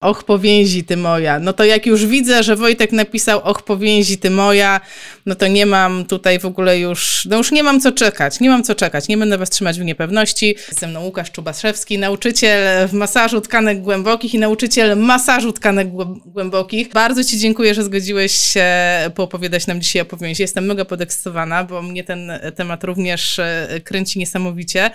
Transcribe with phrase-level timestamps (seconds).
[0.00, 1.38] Och, powięzi ty moja.
[1.38, 4.80] No to jak już widzę, że Wojtek napisał och, powięzi ty moja,
[5.26, 8.50] no to nie mam tutaj w ogóle już, no już nie mam co czekać, nie
[8.50, 10.54] mam co czekać, nie będę was trzymać w niepewności.
[10.70, 15.88] Ze mną Łukasz Czubaszewski, nauczyciel w masażu tkanek głębokich i nauczyciel masażu tkanek
[16.26, 16.92] głębokich.
[16.92, 18.66] Bardzo ci dziękuję, że zgodziłeś się
[19.14, 20.42] poopowiadać nam dzisiaj o powięzi.
[20.42, 24.90] Jestem mega podekscytowana, bo mnie ten temat również e, kręci niesamowicie.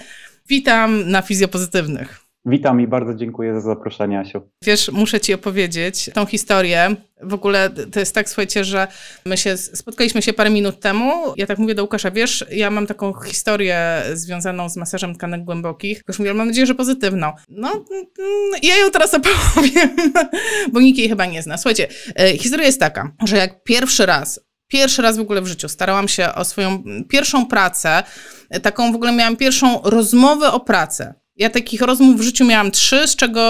[0.49, 2.22] Witam na Fizjopozytywnych.
[2.45, 4.41] Witam i bardzo dziękuję za zaproszenie, Asiu.
[4.63, 6.95] Wiesz, muszę ci opowiedzieć tą historię.
[7.21, 8.87] W ogóle to jest tak, słuchajcie, że
[9.25, 11.33] my się spotkaliśmy się parę minut temu.
[11.37, 16.01] Ja tak mówię do Łukasza, wiesz, ja mam taką historię związaną z masażem tkanek głębokich.
[16.07, 17.31] Już mówię, mam nadzieję, że pozytywną.
[17.49, 19.89] No, mm, ja ją teraz opowiem,
[20.73, 21.57] bo nikt jej chyba nie zna.
[21.57, 21.87] Słuchajcie,
[22.19, 26.07] e, historia jest taka, że jak pierwszy raz pierwszy raz w ogóle w życiu starałam
[26.07, 28.03] się o swoją pierwszą pracę,
[28.61, 31.13] taką w ogóle miałam pierwszą rozmowę o pracę.
[31.35, 33.41] Ja takich rozmów w życiu miałam trzy, z czego,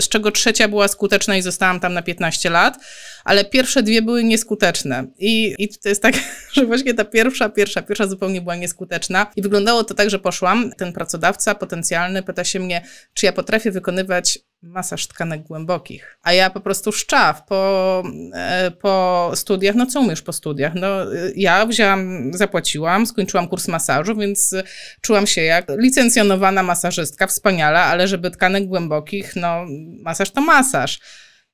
[0.00, 2.78] z czego trzecia była skuteczna i zostałam tam na 15 lat,
[3.24, 5.06] ale pierwsze dwie były nieskuteczne.
[5.18, 6.14] I, I to jest tak,
[6.54, 9.26] że właśnie ta pierwsza, pierwsza, pierwsza zupełnie była nieskuteczna.
[9.36, 13.70] I wyglądało to tak, że poszłam, ten pracodawca potencjalny pyta się mnie, czy ja potrafię
[13.70, 16.18] wykonywać masaż tkanek głębokich.
[16.22, 18.02] A ja po prostu szczaw po,
[18.34, 20.74] e, po studiach, no co umiesz po studiach?
[20.74, 20.88] No
[21.36, 24.54] ja wzięłam, zapłaciłam, skończyłam kurs masażu, więc
[25.00, 29.66] czułam się jak licencjonowana masażystka, wspaniale, ale żeby tkanek głębokich, no
[30.02, 31.00] masaż to masaż.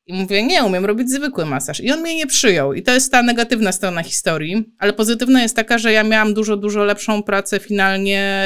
[0.06, 1.80] I mówię, nie, umiem robić zwykły masaż.
[1.80, 2.74] I on mnie nie przyjął.
[2.74, 4.64] I to jest ta negatywna strona historii.
[4.78, 8.42] Ale pozytywna jest taka, że ja miałam dużo, dużo lepszą pracę finalnie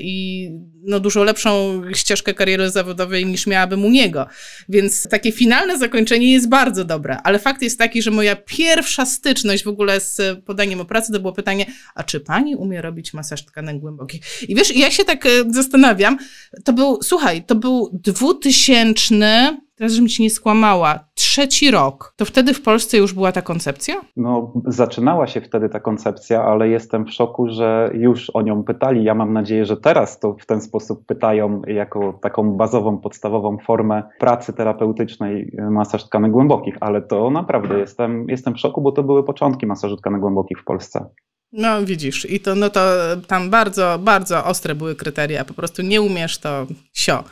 [0.00, 0.50] i
[0.86, 4.26] no, dużo lepszą ścieżkę kariery zawodowej niż miałabym u niego.
[4.68, 7.18] Więc takie finalne zakończenie jest bardzo dobre.
[7.24, 11.20] Ale fakt jest taki, że moja pierwsza styczność w ogóle z podaniem o pracy to
[11.20, 14.20] było pytanie, a czy pani umie robić masaż tkanek głębokich?
[14.48, 16.18] I wiesz, ja się tak y, zastanawiam,
[16.64, 22.54] to był, słuchaj, to był dwutysięczny teraz żebym ci nie skłamała, trzeci rok, to wtedy
[22.54, 23.94] w Polsce już była ta koncepcja?
[24.16, 29.04] No, zaczynała się wtedy ta koncepcja, ale jestem w szoku, że już o nią pytali.
[29.04, 34.02] Ja mam nadzieję, że teraz to w ten sposób pytają jako taką bazową, podstawową formę
[34.18, 39.24] pracy terapeutycznej masaż tkanek głębokich, ale to naprawdę jestem, jestem w szoku, bo to były
[39.24, 41.08] początki masażu tkanek głębokich w Polsce.
[41.52, 42.80] No widzisz, i to, no to
[43.26, 47.24] tam bardzo, bardzo ostre były kryteria, po prostu nie umiesz to sio.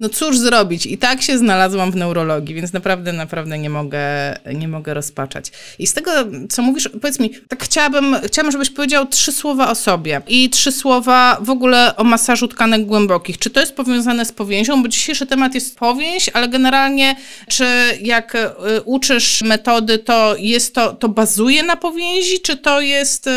[0.00, 0.86] No cóż zrobić?
[0.86, 3.98] I tak się znalazłam w neurologii, więc naprawdę, naprawdę nie mogę,
[4.54, 5.52] nie mogę rozpaczać.
[5.78, 6.10] I z tego,
[6.48, 10.72] co mówisz, powiedz mi, tak chciałabym, chciałabym, żebyś powiedział trzy słowa o sobie i trzy
[10.72, 13.38] słowa w ogóle o masażu tkanek głębokich.
[13.38, 14.82] Czy to jest powiązane z powięzią?
[14.82, 17.16] Bo dzisiejszy temat jest powięź, ale generalnie,
[17.48, 17.66] czy
[18.00, 18.48] jak y,
[18.84, 23.30] uczysz metody, to jest to, to bazuje na powięzi, czy to jest, y,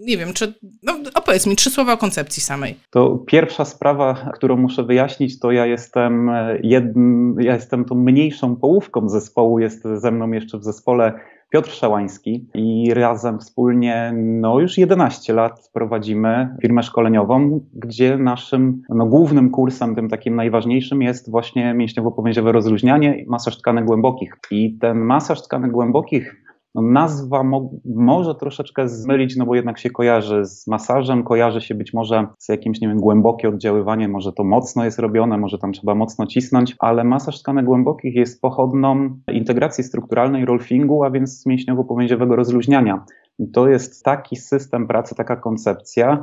[0.00, 2.74] nie wiem, czy, no opowiedz mi trzy słowa o koncepcji samej.
[2.90, 7.94] To pierwsza sprawa, którą muszę wyjaśnić, to ja jest jestem, e, jedn, ja jestem tą
[7.94, 11.12] mniejszą połówką zespołu, jest ze mną jeszcze w zespole
[11.50, 19.06] Piotr Szałański i razem wspólnie no już 11 lat prowadzimy firmę szkoleniową, gdzie naszym no,
[19.06, 24.38] głównym kursem, tym takim najważniejszym jest właśnie mięśniowo-powięziowe rozluźnianie i masaż tkanek głębokich.
[24.50, 26.47] I ten masaż tkanek głębokich
[26.78, 31.74] no nazwa mo może troszeczkę zmylić, no bo jednak się kojarzy z masażem, kojarzy się
[31.74, 35.72] być może z jakimś, nie wiem, głębokie oddziaływanie, może to mocno jest robione, może tam
[35.72, 42.36] trzeba mocno cisnąć, ale masaż tkanek głębokich jest pochodną integracji strukturalnej rolfingu, a więc mięśniowo-powięziowego
[42.36, 43.04] rozluźniania.
[43.38, 46.22] I to jest taki system pracy, taka koncepcja,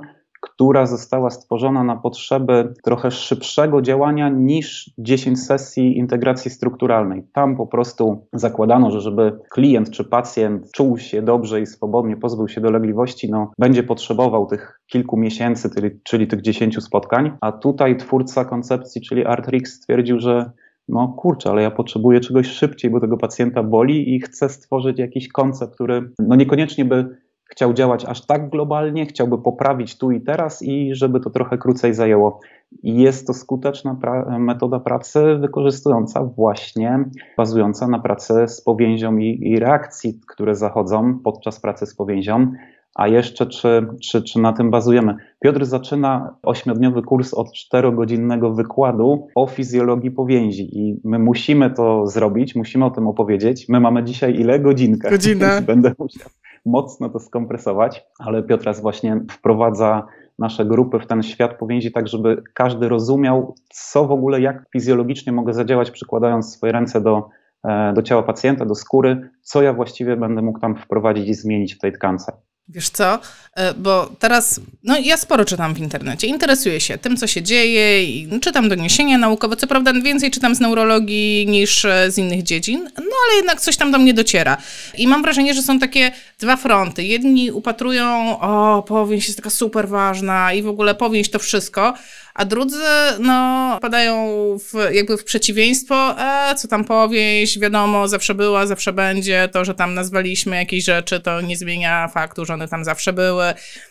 [0.54, 7.24] która została stworzona na potrzeby trochę szybszego działania niż 10 sesji integracji strukturalnej.
[7.34, 12.48] Tam po prostu zakładano, że żeby klient czy pacjent czuł się dobrze i swobodnie, pozbył
[12.48, 15.70] się dolegliwości, no, będzie potrzebował tych kilku miesięcy,
[16.04, 20.52] czyli, tych 10 spotkań, a tutaj twórca koncepcji, czyli Artrix stwierdził, że
[20.90, 25.28] no kurczę, ale ja potrzebuję czegoś szybciej, bo tego pacjenta boli i chcę stworzyć jakiś
[25.28, 30.62] koncept, który no niekoniecznie by chciał działać aż tak globalnie, chciałby poprawić tu i teraz
[30.62, 32.40] i żeby to trochę krócej zajęło.
[32.84, 37.06] I jest to skuteczna pra metoda pracy wykorzystująca właśnie,
[37.38, 42.52] bazująca na pracy z powięzią i, i reakcji, które zachodzą podczas pracy z powięzią.
[42.96, 45.16] A jeszcze, czy, czy, czy na tym bazujemy?
[45.40, 52.56] Piotr zaczyna ośmiodniowy kurs od czterogodzinnego wykładu o fizjologii powięzi i my musimy to zrobić,
[52.56, 53.70] musimy o tym opowiedzieć.
[53.70, 54.60] My mamy dzisiaj ile?
[54.60, 55.10] Godzinkę.
[55.10, 55.62] Godzinę.
[55.68, 56.30] Będę musiał
[56.66, 60.08] mocno to skompresować, ale Piotras właśnie wprowadza
[60.40, 65.34] nasze grupy w ten świat powięzi, tak żeby każdy rozumiał, co w ogóle, jak fizjologicznie
[65.34, 67.30] mogę zadziałać, przykładając swoje ręce do,
[67.64, 71.76] e, do ciała pacjenta, do skóry, co ja właściwie będę mógł tam wprowadzić i zmienić
[71.76, 72.32] w tej tkance.
[72.68, 73.20] Wiesz co,
[73.56, 78.04] e, bo teraz, no ja sporo czytam w internecie, interesuję się tym, co się dzieje
[78.04, 82.84] i czytam doniesienia naukowe, co prawda więcej czytam z neurologii niż e, z innych dziedzin,
[82.84, 84.58] no ale jednak coś tam do mnie dociera.
[84.98, 87.04] I mam wrażenie, że są takie dwa fronty.
[87.04, 91.94] Jedni upatrują, o, powieść jest taka super ważna i w ogóle powieść to wszystko,
[92.36, 92.84] a drudzy
[93.20, 94.28] no, padają
[94.60, 99.74] w, jakby w przeciwieństwo, e, co tam powieść, wiadomo, zawsze była, zawsze będzie, to, że
[99.74, 103.46] tam nazwaliśmy jakieś rzeczy, to nie zmienia faktu, że one tam zawsze były.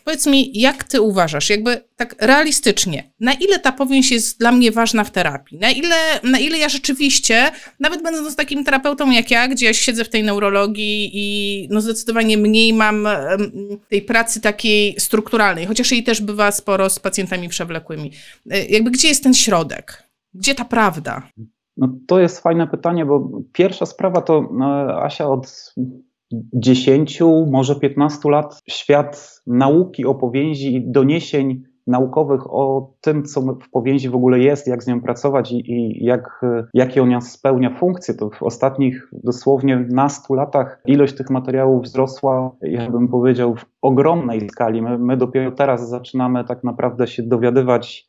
[0.05, 4.73] Powiedz mi, jak ty uważasz, jakby tak realistycznie, na ile ta powieść jest dla mnie
[4.73, 5.59] ważna w terapii?
[5.59, 7.51] Na ile, na ile ja rzeczywiście,
[7.81, 12.34] nawet będąc takim terapeutą jak ja, gdzie ja siedzę w tej neurologii i no zdecydowanie
[12.39, 13.09] mniej mam
[13.89, 18.13] tej pracy takiej strukturalnej, chociaż jej też bywa sporo z pacjentami przewlekłymi.
[18.51, 20.09] E, jakby gdzie jest ten środek?
[20.35, 21.29] Gdzie ta prawda?
[21.77, 24.67] No to jest fajne pytanie, bo pierwsza sprawa to no,
[25.03, 25.75] Asia od
[26.55, 27.21] 10,
[27.51, 34.09] może 15 lat świat nauki o powięzi i doniesień naukowych o tym, co w powięzi
[34.09, 36.41] w ogóle jest, jak z nią pracować i, i jak,
[36.75, 38.15] jakie ona spełnia funkcje.
[38.15, 44.49] To w ostatnich dosłownie nastu latach ilość tych materiałów wzrosła, ja bym powiedział, w ogromnej
[44.51, 44.83] skali.
[44.83, 48.09] My, my dopiero teraz zaczynamy tak naprawdę się dowiadywać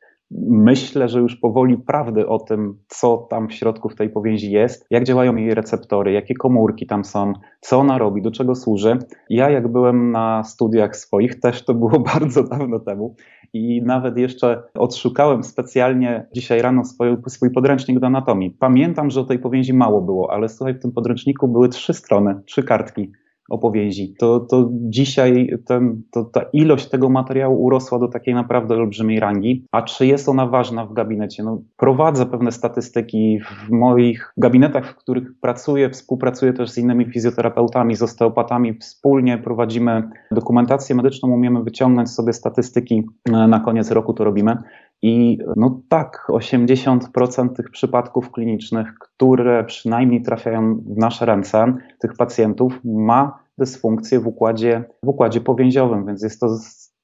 [0.49, 4.85] myślę, że już powoli prawdy o tym, co tam w środku w tej powięzi jest,
[4.89, 8.97] jak działają jej receptory, jakie komórki tam są, co ona robi, do czego służy.
[9.29, 13.15] Ja jak byłem na studiach swoich, też to było bardzo dawno temu
[13.53, 18.51] i nawet jeszcze odszukałem specjalnie dzisiaj rano swój, swój podręcznik do anatomii.
[18.59, 22.41] Pamiętam, że o tej powięzi mało było, ale słuchaj, w tym podręczniku były trzy strony,
[22.45, 23.11] trzy kartki
[23.49, 24.15] opowieści.
[24.19, 29.65] To, to dzisiaj ten, to, ta ilość tego materiału urosła do takiej naprawdę olbrzymiej rangi.
[29.71, 31.43] A czy jest ona ważna w gabinecie?
[31.43, 37.95] No, prowadzę pewne statystyki w moich gabinetach, w których pracuję, współpracuję też z innymi fizjoterapeutami,
[37.95, 38.77] z osteopatami.
[38.77, 43.03] Wspólnie prowadzimy dokumentację medyczną, umiemy wyciągnąć sobie statystyki.
[43.25, 44.57] Na koniec roku to robimy.
[45.01, 52.79] I no tak, 80% tych przypadków klinicznych, które przynajmniej trafiają w nasze ręce, tych pacjentów,
[52.83, 56.49] ma dysfunkcję w układzie, w układzie powięziowym, więc jest to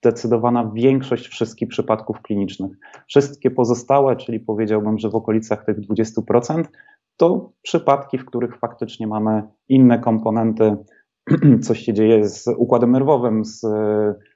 [0.02, 2.72] zdecydowana większość wszystkich przypadków klinicznych.
[3.08, 6.64] Wszystkie pozostałe, czyli powiedziałbym, że w okolicach tych 20%,
[7.18, 10.78] to przypadki, w których faktycznie mamy inne komponenty,
[11.66, 13.66] coś się dzieje z układem nerwowym, z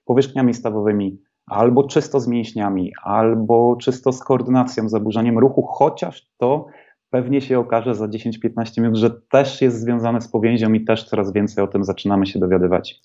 [0.05, 6.67] powierzchniami stawowymi, albo czysto z mięśniami, albo czysto z koordynacją, zaburzeniem ruchu, chociaż to
[7.09, 11.33] pewnie się okaże za 10-15 minut, że też jest związane z powięzią i też coraz
[11.33, 13.01] więcej o tym zaczynamy się dowiadywać.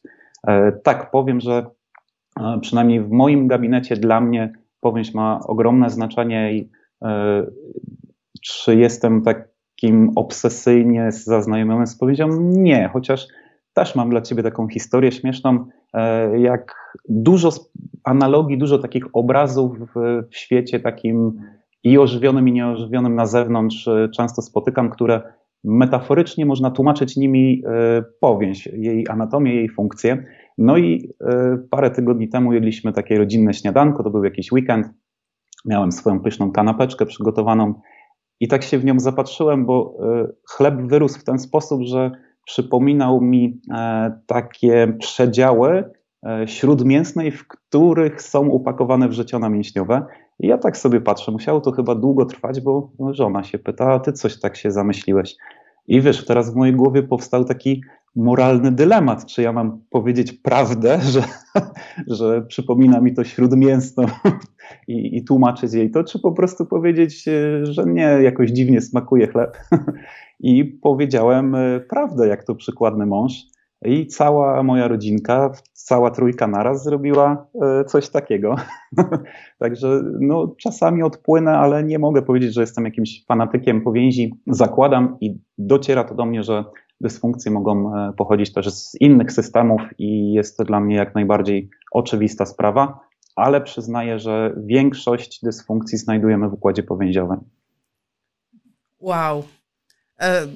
[0.46, 1.66] E, tak, powiem, że
[2.40, 6.70] e, przynajmniej w moim gabinecie dla mnie powięź ma ogromne znaczenie i
[7.02, 7.46] e,
[8.42, 12.28] czy jestem takim obsesyjnie zaznajomionym z powięzią?
[12.40, 13.26] Nie, chociaż
[13.74, 15.66] też mam dla ciebie taką historię śmieszną,
[16.38, 16.74] jak
[17.08, 17.50] dużo
[18.04, 21.40] analogii, dużo takich obrazów w, świecie takim
[21.84, 25.22] i ożywionym, i nieożywionym na zewnątrz e, często spotykam, które
[25.64, 30.24] metaforycznie można tłumaczyć nimi e, powięź, jej anatomię, jej funkcję.
[30.58, 34.86] No i e, parę tygodni temu jedliśmy takie rodzinne śniadanko, to był jakiś weekend.
[35.64, 37.74] Miałem swoją pyszną kanapeczkę przygotowaną
[38.40, 39.98] i tak się w nią zapatrzyłem, bo
[40.48, 42.10] chleb wyrósł w ten sposób, że
[42.50, 43.60] przypominał mi
[44.26, 45.84] takie przedziały
[46.46, 50.06] śródmięsnej, w których są upakowane wrzeciona mięśniowe.
[50.40, 54.00] I ja tak sobie patrzę, musiało to chyba długo trwać, bo żona się pyta, a
[54.00, 55.36] ty coś tak się zamyśliłeś.
[55.86, 57.82] I wiesz, teraz w mojej głowie powstał taki
[58.16, 61.22] moralny dylemat, czy ja mam powiedzieć prawdę, że,
[62.06, 64.04] że przypomina mi to śródmięsną
[64.88, 69.26] i, i tłumaczyć jej to, czy po prostu powiedzieć, e, że nie, jakoś dziwnie smakuje
[69.26, 69.56] chleb.
[70.40, 73.32] I powiedziałem e, prawdę, jak to przykładny mąż.
[73.84, 78.56] I cała moja rodzinka, cała trójka naraz zrobiła e, coś takiego.
[79.58, 84.34] Także no, czasami odpłynę, ale nie mogę powiedzieć, że jestem jakimś fanatykiem powięzi.
[84.46, 86.64] Zakładam i dociera to do mnie, że
[87.00, 91.70] dysfunkcje mogą e, pochodzić też z innych systemów i jest to dla mnie jak najbardziej
[91.92, 93.00] oczywista sprawa,
[93.36, 97.40] ale przyznaję, że większość dysfunkcji znajdujemy w układzie powięziowym.
[98.98, 99.44] Wow.
[100.20, 100.46] E,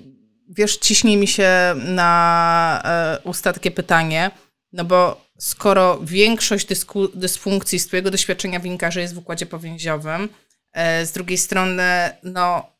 [0.48, 1.50] wiesz, ciśnie mi się
[1.94, 4.30] na e, usta takie pytanie,
[4.72, 6.68] no bo skoro większość
[7.14, 10.28] dysfunkcji z Twojego doświadczenia wynika, że jest w układzie powięziowym,
[11.04, 11.82] z drugiej strony,
[12.22, 12.73] no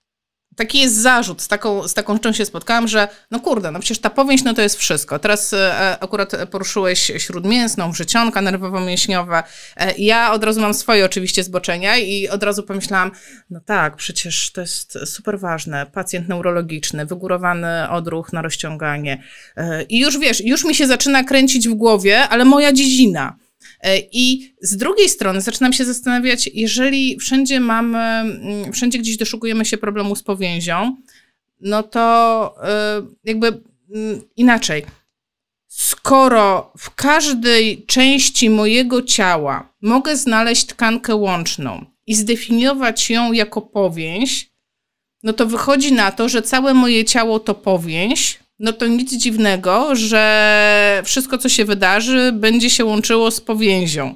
[0.57, 3.99] taki jest zarzut, z taką, z taką rzeczą się spotkałam, że no kurde, no przecież
[3.99, 5.19] ta powieść no to jest wszystko.
[5.19, 9.43] Teraz e, akurat poruszyłeś śródmięsną, wrzecionka nerwowo-mięśniowe.
[9.77, 13.11] E, ja od razu mam swoje oczywiście zboczenia i od razu pomyślałam,
[13.51, 15.87] no tak, przecież to jest super ważne.
[15.87, 19.23] Pacjent neurologiczny, wygórowany odruch na rozciąganie.
[19.57, 23.44] E, I już wiesz, już mi się zaczyna kręcić w głowie, ale moja dziedzina.
[23.81, 29.65] E, I z drugiej strony zaczynam się zastanawiać, jeżeli wszędzie mamy, mm, wszędzie gdzieś doszukujemy
[29.65, 30.97] się problemu z powięzią,
[31.61, 34.85] no to e, jakby mm, inaczej.
[35.69, 44.51] Skoro w każdej części mojego ciała mogę znaleźć tkankę łączną i zdefiniować ją jako powięź,
[45.23, 49.97] no to wychodzi na to, że całe moje ciało to powięź, no to nic dziwnego,
[49.97, 54.15] że wszystko, co się wydarzy, będzie się łączyło z powięzią.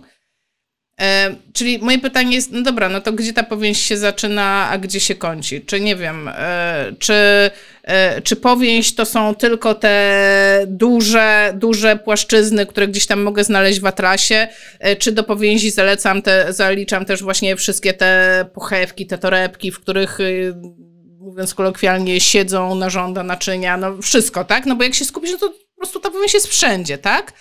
[1.00, 4.78] E, czyli moje pytanie jest, no dobra, no to gdzie ta powięź się zaczyna, a
[4.78, 5.61] gdzie się kończy?
[5.61, 7.14] Czy nie wiem, e, czy,
[7.83, 13.80] e, czy powięź to są tylko te duże, duże płaszczyzny, które gdzieś tam mogę znaleźć
[13.80, 14.49] w atrasie,
[14.80, 19.80] e, czy do powięzi zalecam te, zaliczam też właśnie wszystkie te pochewki, te torebki, w
[19.80, 20.54] których y,
[21.28, 24.66] mówiąc kolokwialnie, siedzą, narząda, naczynia, no wszystko, tak?
[24.66, 27.32] No bo jak się skupisz, no to po prostu ta powięź jest wszędzie, tak?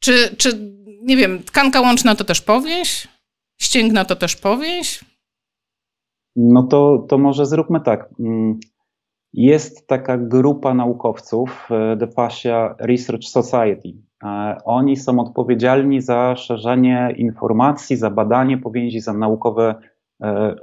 [0.00, 3.08] Czy, czy, nie wiem, tkanka łączna to też powięź?
[3.60, 5.04] Ścięgna to też powięź?
[6.36, 8.08] No to, to może zróbmy tak.
[8.20, 8.60] Mm,
[9.32, 13.88] jest taka grupa naukowców, e, The Fascia Research Society.
[14.24, 19.74] E, oni są odpowiedzialni za szerzenie informacji, za badanie powięzi, za naukowe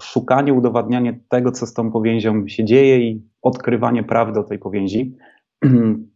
[0.02, 5.16] szukanie, udowadnianie tego, co z tą powięzią się dzieje i odkrywanie prawdy o tej powięzi.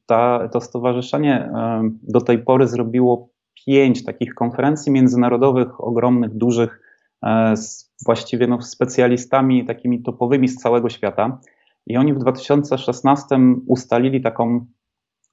[0.05, 3.29] Ta, to stowarzyszenie e, do tej pory zrobiło
[3.65, 6.81] pięć takich konferencji międzynarodowych, ogromnych, dużych,
[7.23, 11.39] e, z właściwie no, specjalistami takimi topowymi z całego świata.
[11.87, 14.65] I oni w 2016 ustalili taką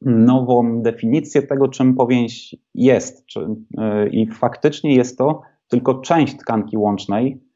[0.02, 3.26] nową definicję tego, czym powięź jest.
[4.10, 7.47] I faktycznie jest to tylko część tkanki łącznej, E,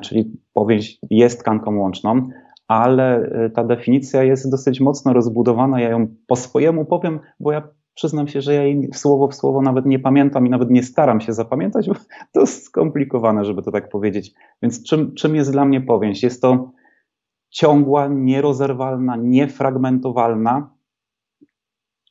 [0.00, 2.28] czyli powieść jest tkanką łączną,
[2.68, 5.80] ale e, ta definicja jest dosyć mocno rozbudowana.
[5.80, 9.62] Ja ją po swojemu powiem, bo ja przyznam się, że ja jej słowo w słowo
[9.62, 11.94] nawet nie pamiętam i nawet nie staram się zapamiętać, bo
[12.32, 14.34] to jest skomplikowane, żeby to tak powiedzieć.
[14.62, 16.22] Więc czym, czym jest dla mnie powieść?
[16.22, 16.70] Jest to
[17.50, 20.70] ciągła, nierozerwalna, niefragmentowalna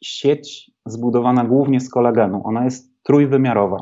[0.04, 2.42] sieć zbudowana głównie z kolagenu.
[2.44, 3.78] Ona jest trójwymiarowa.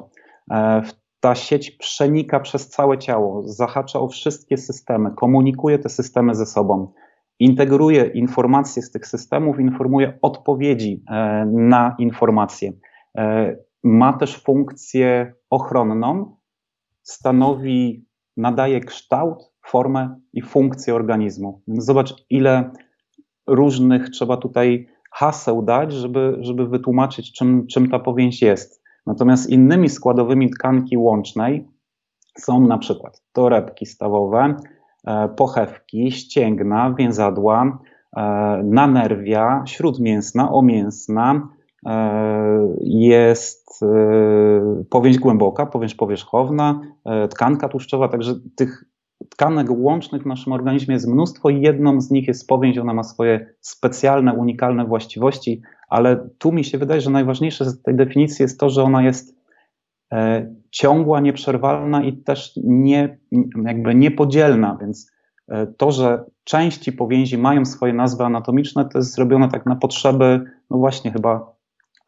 [0.51, 6.35] E, w ta sieć przenika przez całe ciało, zahacza o wszystkie systemy, komunikuje te systemy
[6.35, 6.93] ze sobą,
[7.39, 12.73] integruje informacje z tych systemów, informuje odpowiedzi e, na informacje.
[13.17, 16.35] E, ma też funkcję ochronną,
[17.03, 18.05] stanowi,
[18.37, 21.61] nadaje kształt, formę i funkcję organizmu.
[21.67, 22.71] Zobacz, ile
[23.47, 28.84] różnych trzeba tutaj haseł dać, żeby, żeby wytłumaczyć, czym, czym ta powięź jest.
[29.05, 31.67] Natomiast innymi składowymi tkanki łącznej
[32.37, 34.55] są na przykład torebki stawowe,
[35.07, 37.79] e, pochewki, ścięgna, więzadła,
[38.17, 38.21] e,
[38.63, 41.47] nanerwia, śródmięsna, omięsna,
[41.85, 43.65] e, jest
[44.89, 46.81] powięź głęboka, powięź powierzchowna,
[47.29, 48.83] tkanka tłuszczowa, także tych
[49.29, 53.03] tkanek łącznych w naszym organizmie jest mnóstwo i jedną z nich jest powięź, ona ma
[53.03, 58.59] swoje specjalne, unikalne właściwości, ale tu mi się wydaje, że najważniejsze z tej definicji jest
[58.59, 59.35] to, że ona jest
[60.13, 63.17] e, ciągła, nieprzerwalna i też nie,
[63.65, 65.11] jakby niepodzielna, więc
[65.47, 70.43] e, to, że części powięzi mają swoje nazwy anatomiczne, to jest zrobione tak na potrzeby,
[70.69, 71.54] no właśnie chyba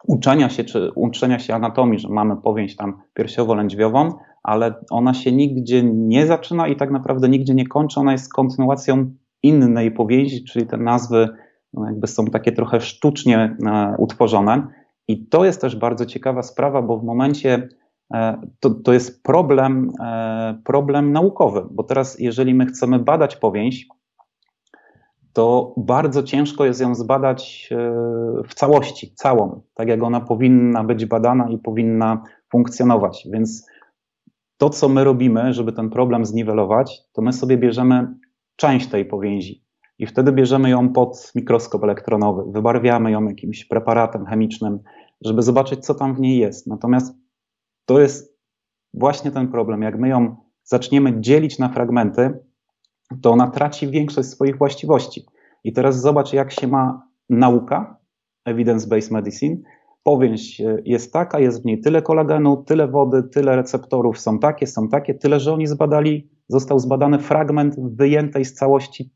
[0.06, 4.12] uczenia się, czy uczenia się anatomii, że mamy powięź tam piersiowo-lędźwiową,
[4.42, 9.10] ale ona się nigdzie nie zaczyna i tak naprawdę nigdzie nie kończy, ona jest kontynuacją
[9.42, 11.28] innej powięzi, czyli te nazwy
[11.72, 14.66] no jakby są takie trochę sztucznie e, utworzone.
[15.08, 17.68] I to jest też bardzo ciekawa sprawa, bo w momencie
[18.14, 23.86] e, to, to jest problem, e, problem naukowy, bo teraz, jeżeli my chcemy badać powięź,
[25.38, 27.70] to bardzo ciężko jest ją zbadać
[28.48, 33.28] w całości, całą, tak jak ona powinna być badana i powinna funkcjonować.
[33.32, 33.66] Więc
[34.56, 38.14] to, co my robimy, żeby ten problem zniwelować, to my sobie bierzemy
[38.56, 39.64] część tej powięzi
[39.98, 44.78] i wtedy bierzemy ją pod mikroskop elektronowy, wybarwiamy ją jakimś preparatem chemicznym,
[45.24, 46.66] żeby zobaczyć, co tam w niej jest.
[46.66, 47.16] Natomiast
[47.84, 48.38] to jest
[48.94, 49.82] właśnie ten problem.
[49.82, 52.38] Jak my ją zaczniemy dzielić na fragmenty,
[53.22, 55.26] to ona traci większość swoich właściwości.
[55.64, 57.96] I teraz zobacz, jak się ma nauka,
[58.48, 59.56] evidence-based medicine.
[60.02, 64.88] Powięź jest taka, jest w niej tyle kolagenu, tyle wody, tyle receptorów są takie, są
[64.88, 69.12] takie, tyle, że oni zbadali, został zbadany fragment wyjętej z całości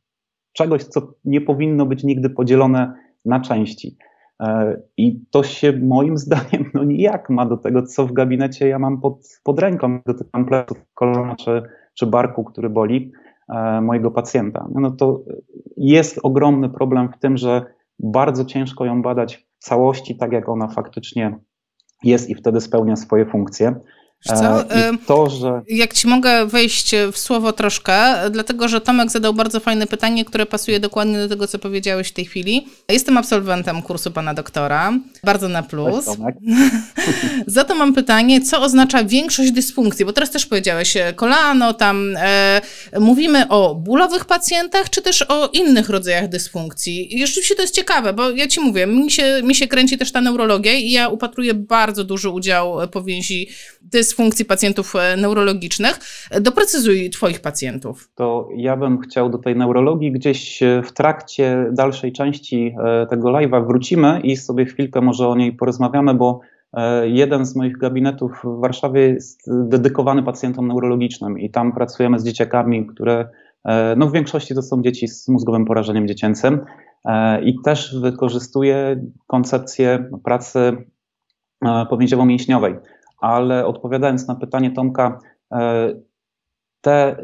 [0.53, 2.95] czegoś, co nie powinno być nigdy podzielone
[3.25, 3.97] na części.
[4.41, 8.79] E, I to się moim zdaniem no nijak ma do tego, co w gabinecie ja
[8.79, 10.01] mam pod, pod ręką.
[10.07, 11.63] Dotykam pleców, kolana czy,
[11.95, 13.22] czy barku, który boli e,
[13.83, 14.69] mojego pacjenta.
[14.75, 15.21] No to
[15.77, 17.67] jest ogromny problem w tym, że
[17.99, 21.39] bardzo ciężko ją badać w całości, tak jak ona faktycznie
[22.05, 23.75] jest i wtedy spełnia swoje funkcje.
[24.25, 24.71] Co?
[24.71, 25.63] E, to, że...
[25.69, 30.47] Jak ci mogę wejść w słowo troszkę, dlatego że Tomek zadał bardzo fajne pytanie, które
[30.47, 32.67] pasuje dokładnie do tego, co powiedziałeś w tej chwili.
[32.89, 34.93] Jestem absolwentem kursu pana doktora,
[35.25, 36.05] bardzo na plus.
[37.47, 42.17] Za to mam pytanie, co oznacza większość dysfunkcji, bo teraz też powiedziałeś e, kolano, tam
[42.17, 42.61] e,
[43.01, 47.19] mówimy o bólowych pacjentach, czy też o innych rodzajach dysfunkcji.
[47.19, 50.13] I rzeczywiście to jest ciekawe, bo ja ci mówię, mi się, mi się kręci też
[50.13, 53.49] ta neurologia i ja upatruję bardzo duży udział powięzi
[53.81, 55.99] dysfunkcji funkcji pacjentów e, neurologicznych.
[56.41, 58.11] Doprecyzuj Twoich pacjentów.
[58.15, 63.29] To ja bym chciał do tej neurologii gdzieś e, w trakcie dalszej części e, tego
[63.29, 66.41] live'a wrócimy i sobie chwilkę może o niej porozmawiamy, bo
[67.05, 72.87] jeden z moich gabinetów w Warszawie jest dedykowany pacjentom neurologicznym i tam pracujemy z dzieciakami,
[72.87, 73.29] które
[73.97, 76.61] no w większości to są dzieci z mózgowym porażeniem dziecięcym
[77.43, 80.77] i też wykorzystuję koncepcję pracy
[81.91, 82.77] powięziowo-mięśniowej
[83.23, 85.19] ale odpowiadając na pytanie Tomka,
[85.53, 85.93] e,
[86.81, 87.17] te,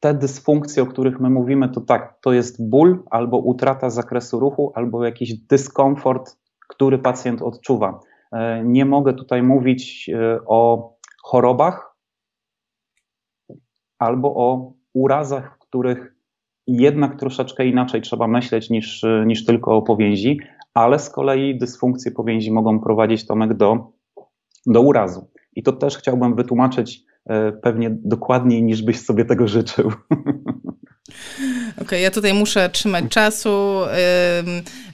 [0.00, 4.72] te dysfunkcje, o których my mówimy, to tak, to jest ból albo utrata zakresu ruchu,
[4.74, 6.36] albo jakiś dyskomfort,
[6.68, 8.00] który pacjent odczuwa.
[8.32, 10.92] E, nie mogę tutaj mówić e, o
[11.22, 11.96] chorobach
[13.98, 16.14] albo o urazach, w których
[16.66, 20.40] jednak troszeczkę inaczej trzeba myśleć niż, niż tylko o powięzi,
[20.74, 23.99] ale z kolei dysfunkcje powięzi mogą prowadzić Tomek do
[24.66, 25.30] do urazu.
[25.56, 29.92] I to też chciałbym wytłumaczyć e, pewnie dokładniej, niż byś sobie tego życzył.
[31.72, 33.80] Okej, okay, ja tutaj muszę trzymać czasu.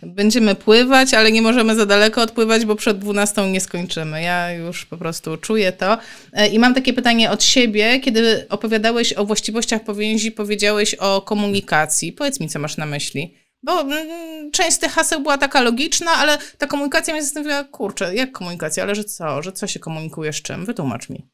[0.02, 4.22] Będziemy pływać, ale nie możemy za daleko odpływać, bo przed 12 nie skończymy.
[4.22, 5.98] Ja już po prostu czuję to.
[6.32, 8.00] E, I mam takie pytanie od siebie.
[8.00, 12.12] Kiedy opowiadałeś o właściwościach powięzi, powiedziałeś o komunikacji.
[12.12, 13.45] Powiedz mi, co masz na myśli.
[13.66, 18.14] Bo mm, część z tych haseł była taka logiczna, ale ta komunikacja mnie zastanawiała, kurczę,
[18.14, 20.64] jak komunikacja, ale że co, że co się komunikuje z czym?
[20.64, 21.28] Wytłumacz mi.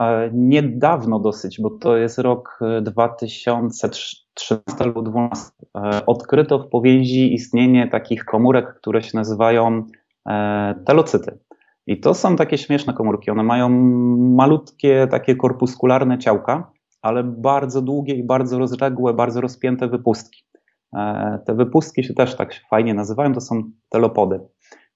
[0.00, 7.34] E, niedawno dosyć, bo to jest rok 2013 e, albo 2012, e, odkryto w powięzi
[7.34, 9.86] istnienie takich komórek, które się nazywają
[10.86, 11.38] telocyty.
[11.86, 13.30] I to są takie śmieszne komórki.
[13.30, 13.68] One mają
[14.36, 16.72] malutkie, takie korpuskularne ciałka,
[17.02, 20.47] ale bardzo długie i bardzo rozległe, bardzo rozpięte wypustki.
[20.96, 24.40] E, te wypustki się też tak fajnie nazywają, to są telopody.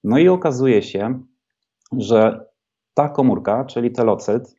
[0.03, 1.19] No i okazuje się,
[1.97, 2.45] że
[2.93, 4.55] ta komórka, czyli telocyt,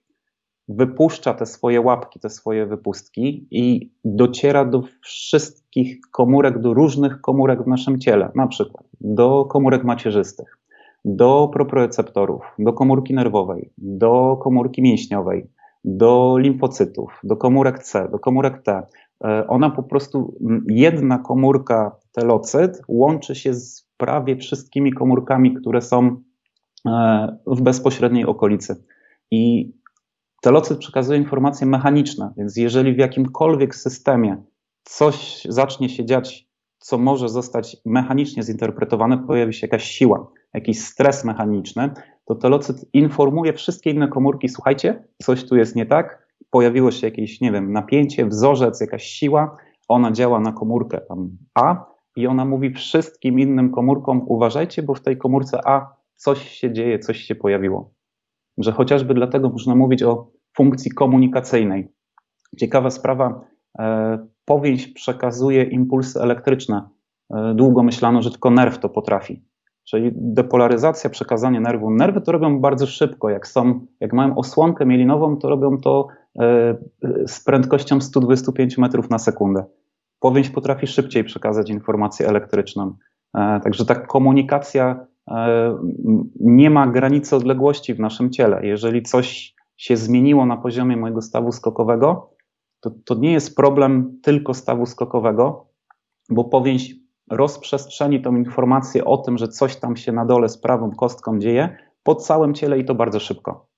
[0.68, 7.62] wypuszcza te swoje łapki, te swoje wypustki i dociera do wszystkich komórek, do różnych komórek
[7.62, 10.58] w naszym ciele, na przykład do komórek macierzystych,
[11.04, 15.50] do proprioceptorów, do komórki nerwowej, do komórki mięśniowej,
[15.84, 18.82] do limfocytów, do komórek C, do komórek T.
[19.24, 26.22] E, ona po prostu, jedna komórka telocyt łączy się z prawie wszystkimi komórkami, które są
[26.86, 28.84] e, w bezpośredniej okolicy.
[29.30, 29.72] I
[30.42, 34.42] telocyt przekazuje informacje mechaniczne, więc jeżeli w jakimkolwiek systemie
[34.84, 36.48] coś zacznie się dziać,
[36.78, 41.90] co może zostać mechanicznie zinterpretowane, pojawi się jakaś siła, jakiś stres mechaniczny,
[42.24, 47.40] to telocyt informuje wszystkie inne komórki, słuchajcie, coś tu jest nie tak, pojawiło się jakieś,
[47.40, 49.56] nie wiem, napięcie, wzorzec, jakaś siła,
[49.88, 55.00] ona działa na komórkę tam A i ona mówi wszystkim innym komórkom, uważajcie, bo w
[55.00, 57.94] tej komórce A coś się dzieje, coś się pojawiło.
[58.58, 61.88] Że chociażby dlatego można mówić o funkcji komunikacyjnej.
[62.58, 63.44] Ciekawa sprawa,
[63.78, 66.88] e, powięź przekazuje impulsy elektryczne.
[67.34, 69.42] E, długo myślano, że tylko nerw to potrafi.
[69.84, 71.90] Czyli depolaryzacja, przekazanie nerwu.
[71.90, 73.30] Nerwy to robią bardzo szybko.
[73.30, 76.06] Jak, są, jak mają osłonkę mielinową, to robią to
[76.40, 76.76] e,
[77.26, 79.64] z prędkością 125 metrów na sekundę.
[80.20, 82.96] Powięź potrafi szybciej przekazać informację elektryczną.
[83.34, 85.78] E, także ta komunikacja e,
[86.40, 88.66] nie ma granicy odległości w naszym ciele.
[88.66, 92.30] Jeżeli coś się zmieniło na poziomie mojego stawu skokowego,
[92.80, 95.66] to, to nie jest problem tylko stawu skokowego,
[96.30, 100.90] bo powięź rozprzestrzeni tą informację o tym, że coś tam się na dole z prawą
[100.90, 103.73] kostką dzieje po całym ciele i to bardzo szybko.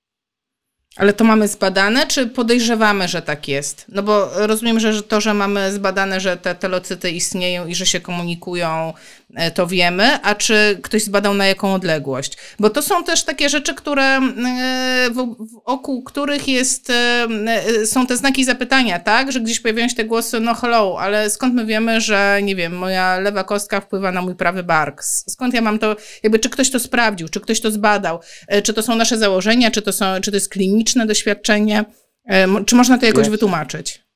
[0.96, 3.84] Ale to mamy zbadane, czy podejrzewamy, że tak jest?
[3.88, 8.00] No bo rozumiem, że to, że mamy zbadane, że te telocyty istnieją i że się
[8.00, 8.92] komunikują,
[9.34, 12.36] e, to wiemy, a czy ktoś zbadał na jaką odległość?
[12.58, 15.10] Bo to są też takie rzeczy, które e,
[15.66, 19.32] wokół których jest, e, są te znaki zapytania, tak?
[19.32, 22.78] Że gdzieś pojawiają się te głosy, no hello, ale skąd my wiemy, że nie wiem,
[22.78, 25.04] moja lewa kostka wpływa na mój prawy bark?
[25.04, 28.20] Skąd ja mam to, jakby czy ktoś to sprawdził, czy ktoś to zbadał?
[28.64, 30.85] Czy to są nasze założenia, czy to, są, czy to jest kliniczne?
[30.86, 31.84] Kliniczne doświadczenie.
[32.24, 34.06] E, czy można to jakoś wytłumaczyć?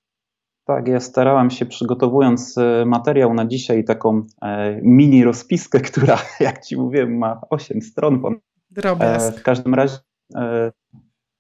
[0.65, 6.65] Tak, ja starałam się przygotowując e, materiał na dzisiaj taką e, mini rozpiskę, która, jak
[6.65, 8.23] ci mówiłem, ma 8 stron.
[8.71, 9.41] Drobiazg.
[9.41, 9.97] W każdym razie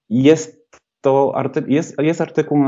[0.09, 0.61] jest
[1.01, 1.35] to
[1.66, 2.59] jest, jest artykuł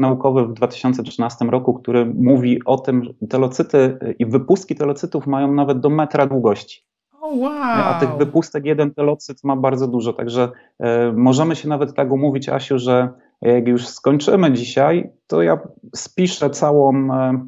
[0.00, 5.80] naukowy w 2013 roku, który mówi o tym, że telocyty i wypustki telocytów mają nawet
[5.80, 6.87] do metra długości.
[7.34, 7.52] Wow.
[7.62, 12.48] A tych wypustek jeden telocyt ma bardzo dużo, także e, możemy się nawet tak umówić,
[12.48, 13.08] Asiu, że
[13.42, 15.58] jak już skończymy dzisiaj, to ja
[15.94, 17.42] spiszę całą e,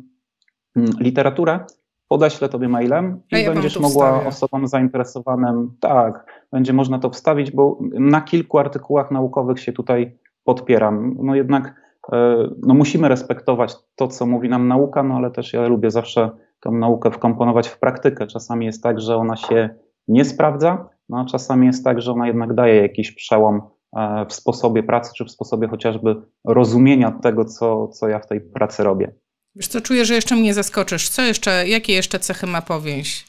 [1.00, 1.60] literaturę,
[2.08, 4.28] podeślę tobie mailem i ja będziesz mogła wstawię.
[4.28, 11.16] osobom zainteresowanym, tak, będzie można to wstawić, bo na kilku artykułach naukowych się tutaj podpieram.
[11.22, 11.74] No jednak
[12.12, 16.30] e, no musimy respektować to, co mówi nam nauka, no ale też ja lubię zawsze
[16.61, 18.27] tą naukę wkomponować w praktykę.
[18.27, 19.70] Czasami jest tak, że ona się
[20.09, 23.62] nie sprawdza, no a czasami jest tak, że ona jednak daje jakiś przełom
[23.96, 28.40] e, w sposobie pracy, czy w sposobie chociażby rozumienia tego, co, co ja w tej
[28.40, 29.12] pracy robię.
[29.55, 31.09] Wiesz co, czuję, że jeszcze mnie zaskoczysz.
[31.09, 33.27] Co jeszcze, jakie jeszcze cechy ma powieść?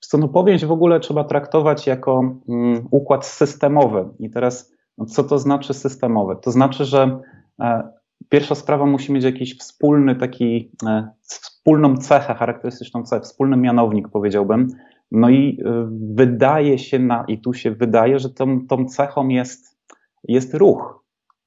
[0.00, 4.08] Co, no powieść w ogóle trzeba traktować jako mm, układ systemowy.
[4.18, 6.36] I teraz, no co to znaczy systemowy?
[6.42, 7.20] To znaczy, że
[7.60, 7.92] e,
[8.28, 14.68] Pierwsza sprawa musi mieć jakiś wspólny taki, e, wspólną cechę charakterystyczną cechę, wspólny mianownik powiedziałbym.
[15.10, 19.78] No i e, wydaje się na, i tu się wydaje, że tą, tą cechą jest,
[20.24, 21.04] jest ruch.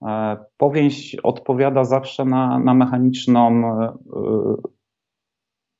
[0.07, 3.61] E, powieść odpowiada zawsze na, na mechaniczną,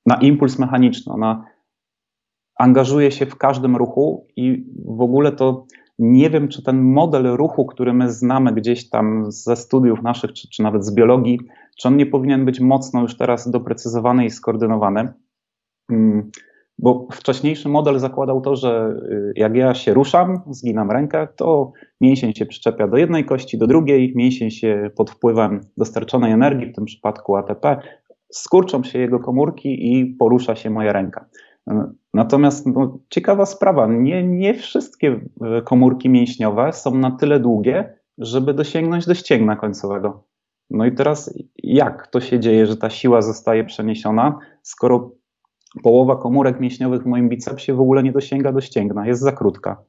[0.05, 1.13] na impuls mechaniczny.
[1.13, 1.45] Ona
[2.57, 5.65] angażuje się w każdym ruchu i w ogóle to
[5.99, 10.49] nie wiem, czy ten model ruchu, który my znamy gdzieś tam ze studiów naszych, czy,
[10.49, 11.39] czy nawet z biologii,
[11.79, 15.13] czy on nie powinien być mocno już teraz doprecyzowany i skoordynowany.
[15.91, 16.31] Mm,
[16.79, 22.33] bo wcześniejszy model zakładał to, że y, jak ja się ruszam, zginam rękę, to mięsień
[22.33, 26.85] się przyczepia do jednej kości, do drugiej, mięsień się pod wpływem dostarczonej energii, w tym
[26.85, 27.77] przypadku ATP,
[28.31, 31.25] skurczą się jego komórki i porusza się moja ręka.
[32.13, 38.53] Natomiast no, ciekawa sprawa, nie, nie wszystkie e, komórki mięśniowe są na tyle długie, żeby
[38.53, 40.23] dosięgnąć do ścięgna końcowego.
[40.69, 45.11] No i teraz jak to się dzieje, że ta siła zostaje przeniesiona, skoro
[45.83, 49.83] połowa komórek mięśniowych w moim bicepsie w ogóle nie dosięga do ścięgna, jest za krótka.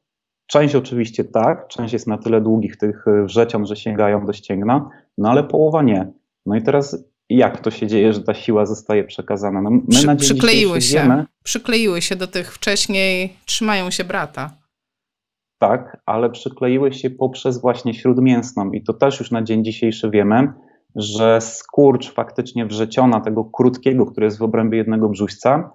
[0.47, 4.91] Część oczywiście tak, część jest na tyle długich tych e, wrzecion, że sięgają do ścięgna,
[5.19, 6.13] no ale połowa nie.
[6.47, 9.63] No i teraz jak to się dzieje, że ta siła zostaje przekazana.
[9.63, 14.51] No, my Przy, na przykleiły się, wiemy, przykleiły się do tych wcześniej, trzymają się brata.
[15.59, 20.53] Tak, ale przykleiły się poprzez właśnie śródmięsną i to też już na dzień dzisiejszy wiemy,
[20.95, 25.71] że skurcz faktycznie wrzeciona tego krótkiego, który jest w obrębie jednego brzuśca,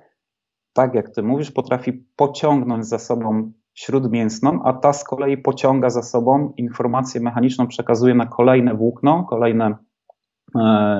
[0.73, 6.03] tak jak ty mówisz, potrafi pociągnąć za sobą śródmięsną, a ta z kolei pociąga za
[6.03, 9.75] sobą informację mechaniczną, przekazuje na kolejne włókno, kolejne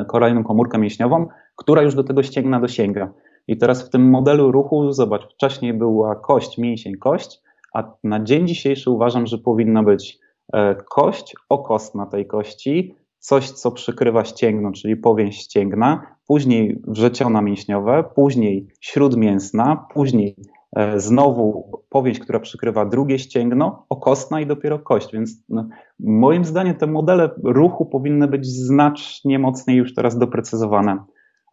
[0.08, 3.14] kolejną komórkę mięśniową, która już do tego ścięgna dosięga.
[3.48, 7.42] I teraz w tym modelu ruchu, zobacz, wcześniej była kość, mięsień, kość,
[7.74, 10.20] a na dzień dzisiejszy uważam, że powinna być
[10.54, 18.04] e, kość, okostna tej kości, coś, co przykrywa ścięgno, czyli powięź ścięgna, później wrzeciona mięśniowe,
[18.16, 20.53] później śródmięsna, później E,
[20.98, 25.14] znowu powieść, która przykrywa drugie ścięgno, okostna i dopiero kość.
[25.14, 25.68] Więc no,
[26.00, 31.04] moim zdaniem te modele ruchu powinny być znacznie mocniej już teraz doprecyzowane.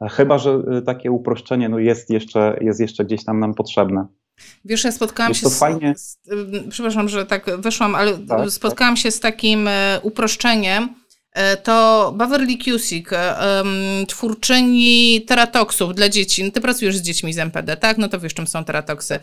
[0.00, 4.06] E, chyba, że e, takie uproszczenie no, jest, jeszcze, jest jeszcze gdzieś tam nam potrzebne.
[4.64, 5.61] Wiesz, ja spotkałam się z,
[5.96, 6.18] z,
[6.70, 9.02] Przepraszam, że tak weszłam, ale tak, spotkałam tak.
[9.02, 9.68] się z takim
[10.02, 10.99] uproszczeniem, E,
[11.62, 16.44] to Beverly Cusick, um, twórczyni teratoksów dla dzieci.
[16.44, 17.98] No ty pracujesz z dziećmi z MPD, tak?
[17.98, 19.14] No to wiesz, czym są teratoksy.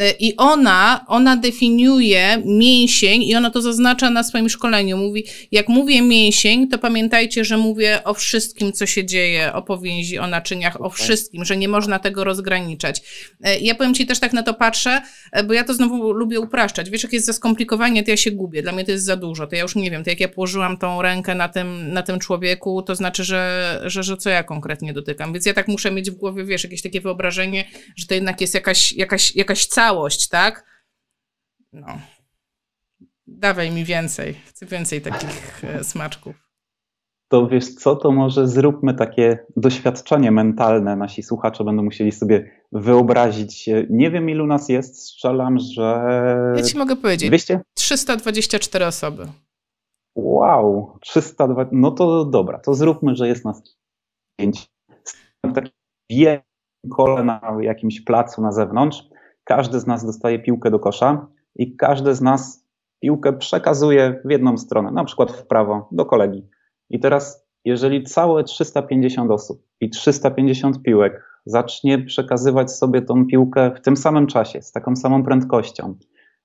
[0.00, 4.96] E, I ona, ona definiuje mięsień i ona to zaznacza na swoim szkoleniu.
[4.96, 10.18] Mówi, jak mówię mięsień, to pamiętajcie, że mówię o wszystkim, co się dzieje, o powięzi,
[10.18, 13.02] o naczyniach, o wszystkim, że nie można tego rozgraniczać.
[13.60, 15.02] Ja powiem ci też tak na to patrzę,
[15.44, 16.90] bo ja to znowu lubię upraszczać.
[16.90, 18.62] Wiesz, jak jest za skomplikowanie, to ja się gubię.
[18.62, 19.46] Dla mnie to jest za dużo.
[19.46, 22.18] To ja już nie wiem, to jak ja położyłam tą rękę na tym, na tym
[22.18, 25.32] człowieku, to znaczy, że, że, że co ja konkretnie dotykam.
[25.32, 27.64] Więc ja tak muszę mieć w głowie, wiesz, jakieś takie wyobrażenie,
[27.96, 30.64] że to jednak jest jakaś, jakaś, jakaś całość, tak?
[31.72, 31.98] No.
[33.26, 34.34] Dawaj mi więcej.
[34.46, 36.52] Chcę więcej takich e, smaczków.
[37.28, 40.96] To wiesz co, to może zróbmy takie doświadczenie mentalne.
[40.96, 43.68] Nasi słuchacze będą musieli sobie wyobrazić.
[43.90, 46.02] Nie wiem, ilu nas jest, strzelam, że.
[46.56, 47.28] Ja ci mogę powiedzieć.
[47.28, 47.60] 200?
[47.74, 49.26] 324 osoby.
[50.16, 51.66] Wow, 302.
[51.72, 53.76] No to dobra, to zróbmy, że jest nas
[54.36, 54.70] 5.
[55.44, 55.70] W takim
[56.90, 59.08] kole na jakimś placu na zewnątrz.
[59.44, 62.66] Każdy z nas dostaje piłkę do kosza i każdy z nas
[63.00, 66.48] piłkę przekazuje w jedną stronę, na przykład w prawo, do kolegi.
[66.90, 73.80] I teraz, jeżeli całe 350 osób i 350 piłek zacznie przekazywać sobie tą piłkę w
[73.80, 75.94] tym samym czasie, z taką samą prędkością,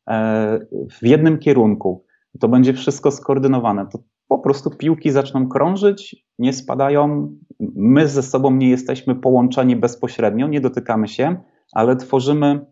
[0.09, 0.59] e,
[1.01, 2.05] w jednym kierunku,
[2.39, 3.87] to będzie wszystko skoordynowane.
[3.91, 7.31] To po prostu piłki zaczną krążyć, nie spadają.
[7.75, 11.35] My ze sobą nie jesteśmy połączeni bezpośrednio, nie dotykamy się,
[11.73, 12.65] ale tworzymy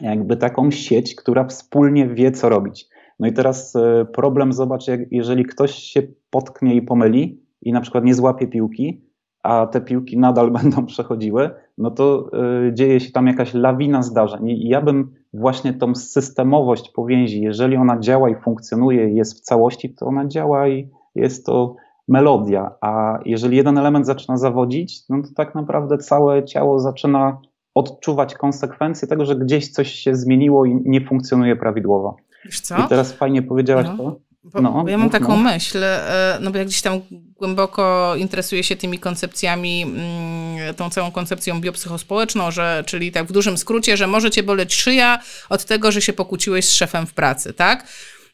[0.00, 2.88] jakby taką sieć, która wspólnie wie, co robić.
[3.18, 8.04] No i teraz e, problem, zobacz, jeżeli ktoś się potknie i pomyli i na przykład
[8.04, 9.08] nie złapie piłki,
[9.42, 12.30] a te piłki nadal będą przechodziły, no to
[12.68, 14.48] y, dzieje się tam jakaś lawina zdarzeń.
[14.48, 19.94] I ja bym właśnie tą systemowość powięzi, jeżeli ona działa i funkcjonuje, jest w całości,
[19.94, 21.76] to ona działa i jest to
[22.08, 22.70] melodia.
[22.80, 27.40] A jeżeli jeden element zaczyna zawodzić, no to tak naprawdę całe ciało zaczyna
[27.74, 32.16] odczuwać konsekwencje tego, że gdzieś coś się zmieniło i nie funkcjonuje prawidłowo.
[32.44, 32.76] Wiesz co?
[32.78, 33.96] I teraz fajnie powiedziałaś no.
[33.96, 34.27] to.
[34.52, 35.42] Bo, no, bo ja mam taką no.
[35.42, 41.10] myśl, e, no bo jak gdzieś tam głęboko interesuję się tymi koncepcjami, mm, tą całą
[41.10, 45.92] koncepcją biopsychospołeczną, że, czyli tak w dużym skrócie, że może cię boleć szyja od tego,
[45.92, 47.86] że się pokłóciłeś z szefem w pracy, tak?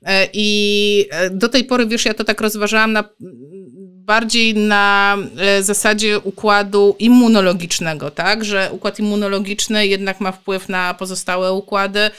[0.03, 3.05] E, I e, do tej pory, wiesz, ja to tak rozważałam na,
[4.05, 5.16] bardziej na
[5.61, 8.44] zasadzie układu immunologicznego, tak?
[8.44, 12.11] Że układ immunologiczny jednak ma wpływ na pozostałe układy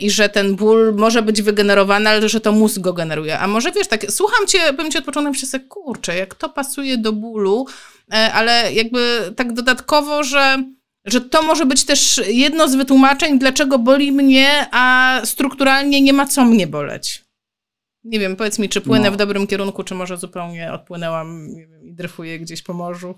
[0.00, 3.38] i że ten ból może być wygenerowany, ale że to mózg go generuje.
[3.38, 6.98] A może wiesz, tak, słucham cię, bym cię od początku myślę kurczę, jak to pasuje
[6.98, 7.66] do bólu,
[8.12, 10.64] e, ale jakby tak dodatkowo, że
[11.04, 16.26] że to może być też jedno z wytłumaczeń, dlaczego boli mnie, a strukturalnie nie ma
[16.26, 17.24] co mnie boleć.
[18.04, 19.12] Nie wiem, powiedz mi, czy płynę no.
[19.12, 21.46] w dobrym kierunku, czy może zupełnie odpłynęłam
[21.82, 23.14] i dryfuję gdzieś po morzu?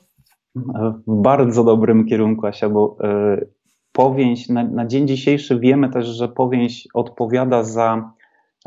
[1.07, 2.97] W bardzo dobrym kierunku, Asia, bo
[3.35, 3.49] y,
[3.93, 8.13] Powięź, na, na dzień dzisiejszy wiemy też, że powięź odpowiada za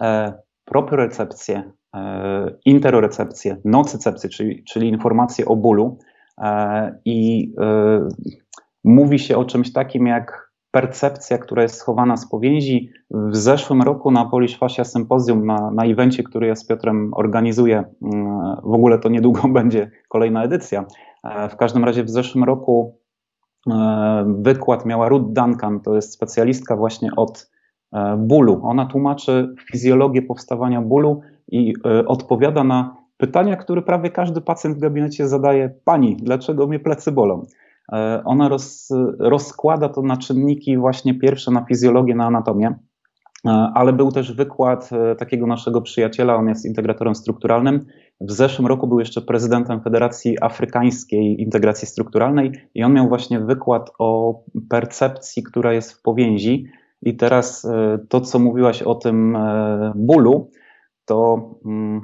[0.02, 0.34] e,
[0.66, 5.98] propriorecepcję, e, interorecepcję, nocycepcję, czyli, czyli informacje o bólu
[6.38, 8.08] e, i e,
[8.84, 12.90] mówi się o czymś takim jak percepcja, która jest schowana z powięzi.
[13.12, 17.84] W zeszłym roku na Polish Fascia Sympozjum, na, na evencie, który ja z Piotrem organizuję,
[18.02, 20.86] mm, w ogóle to niedługo będzie kolejna edycja.
[21.24, 23.00] E, w każdym razie w zeszłym roku
[24.25, 27.49] wykład miała Ruth Duncan, to jest specjalistka właśnie od
[27.93, 28.60] e, bólu.
[28.63, 34.80] Ona tłumaczy fizjologię powstawania bólu i e, odpowiada na pytania, które prawie każdy pacjent w
[34.80, 37.45] gabinecie zadaje: Pani, dlaczego mnie plecy bolą?
[38.25, 42.75] Ona roz, rozkłada to na czynniki, właśnie pierwsze na fizjologię, na anatomię.
[43.73, 47.86] Ale był też wykład takiego naszego przyjaciela, on jest integratorem strukturalnym,
[48.21, 53.91] w zeszłym roku był jeszcze prezydentem Federacji Afrykańskiej Integracji Strukturalnej i on miał właśnie wykład
[53.99, 56.65] o percepcji, która jest w powięzi.
[57.01, 60.51] I teraz e, to, co mówiłaś o tym e, bólu,
[61.05, 62.01] to mm,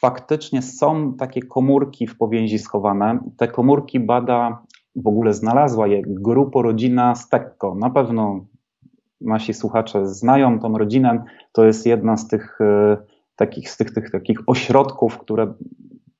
[0.00, 3.18] faktycznie są takie komórki w powięzi schowane.
[3.36, 4.62] Te komórki bada,
[4.96, 7.74] w ogóle znalazła je gruporodzina Stekko.
[7.74, 8.46] Na pewno
[9.20, 11.24] nasi słuchacze znają tą rodzinę.
[11.52, 12.96] To jest jedna z tych e,
[13.36, 15.54] takich, z tych, tych takich ośrodków, które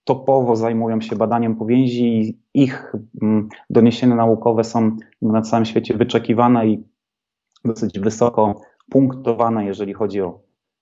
[0.04, 6.66] topowo zajmują się badaniem powięzi i ich mm, doniesienia naukowe są na całym świecie wyczekiwane
[6.66, 6.84] i
[7.64, 10.40] dosyć wysoko punktowane, jeżeli chodzi o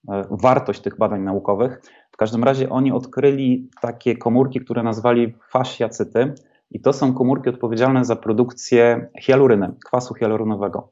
[0.08, 1.82] e, wartość tych badań naukowych.
[2.12, 6.34] W każdym razie oni odkryli takie komórki, które nazwali fasciacyty
[6.70, 10.88] i to są komórki odpowiedzialne za produkcję hialuryny, kwasu hialurynowego.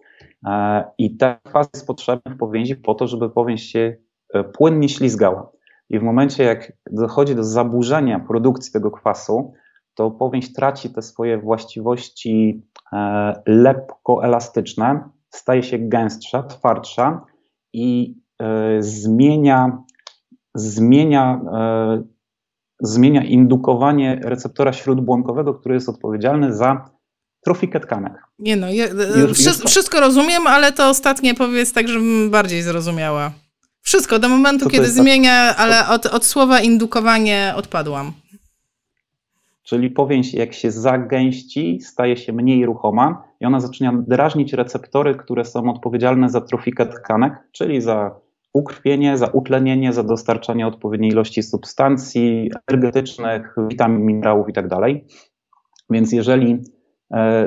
[0.47, 3.97] E, I ten kwas jest potrzebny w powięzi po to, żeby powięź się
[4.35, 5.51] E, płynnie ślizgała.
[5.91, 9.53] I w momencie, jak dochodzi do zaburzenia produkcji tego kwasu,
[9.95, 17.25] to powięź traci te swoje właściwości e, lepko-elastyczne, staje się gęstsza, twardsza
[17.73, 18.21] i
[18.79, 19.83] zmienia,
[20.55, 21.41] zmienia,
[22.81, 26.91] zmienia indukowanie receptora śródbłonkowego, który jest odpowiedzialny za
[27.45, 28.13] trofikę tkanek.
[28.39, 33.33] Nie no, ja, już, wszystko rozumiem, ale to ostatnie powiedz tak, żebym bardziej zrozumiała.
[33.83, 38.13] Wszystko, do momentu, kiedy zmienia, ale od, od słowa indukowanie odpadłam.
[39.63, 45.45] Czyli powięź, jak się zagęści, staje się mniej ruchoma i ona zaczyna drażnić receptory, które
[45.45, 48.15] są odpowiedzialne za trofikę tkanek, czyli za
[48.53, 54.69] ukrwienie, za utlenienie, za dostarczanie odpowiedniej ilości substancji energetycznych, witamin, minerałów itd.
[54.69, 54.91] Tak
[55.91, 56.59] Więc jeżeli e,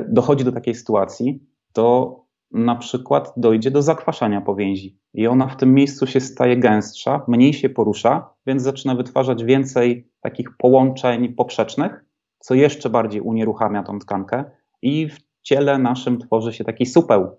[0.08, 2.16] dochodzi do takiej sytuacji, to
[2.50, 7.52] na przykład dojdzie do zakwaszania powięzi i ona w tym miejscu się staje gęstsza, mniej
[7.52, 12.04] się porusza, więc zaczyna wytwarzać więcej takich połączeń poprzecznych,
[12.38, 14.44] co jeszcze bardziej unieruchamia tą tkankę
[14.82, 17.36] i w ciele naszym tworzy się taki supeł.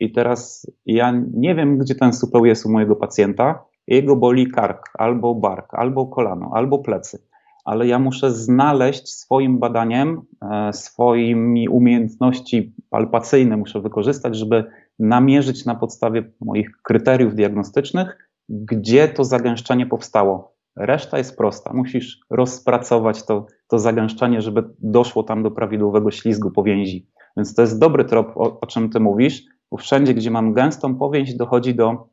[0.00, 3.64] I teraz ja nie wiem, gdzie ten supeł jest u mojego pacjenta.
[3.86, 7.18] Jego boli kark, albo bark, albo kolano, albo plecy.
[7.66, 14.64] Ale ja muszę znaleźć swoim badaniem, e, swoimi umiejętności palpacyjne muszę wykorzystać, żeby
[14.98, 20.56] namierzyć na podstawie moich kryteriów diagnostycznych, gdzie to zagęszczenie powstało.
[20.76, 21.72] Reszta jest prosta.
[21.72, 27.08] Musisz rozpracować to, to zagęszczenie, żeby doszło tam do prawidłowego ślizgu powięzi.
[27.36, 30.94] Więc to jest dobry trop, o, o czym ty mówisz, bo wszędzie, gdzie mam gęstą
[30.94, 32.08] powięź, dochodzi do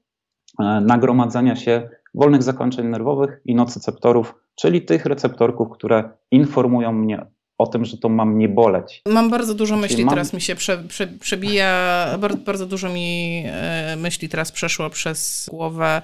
[0.59, 7.25] e, nagromadzenia się wolnych zakończeń nerwowych i nocyceptorów, czyli tych receptorków, które informują mnie
[7.63, 9.01] o tym, że to mam nie boleć.
[9.05, 13.95] Mam bardzo dużo myśli, teraz mi się prze, prze, przebija, bardzo, bardzo dużo mi e,
[13.95, 16.01] myśli teraz przeszło przez głowę.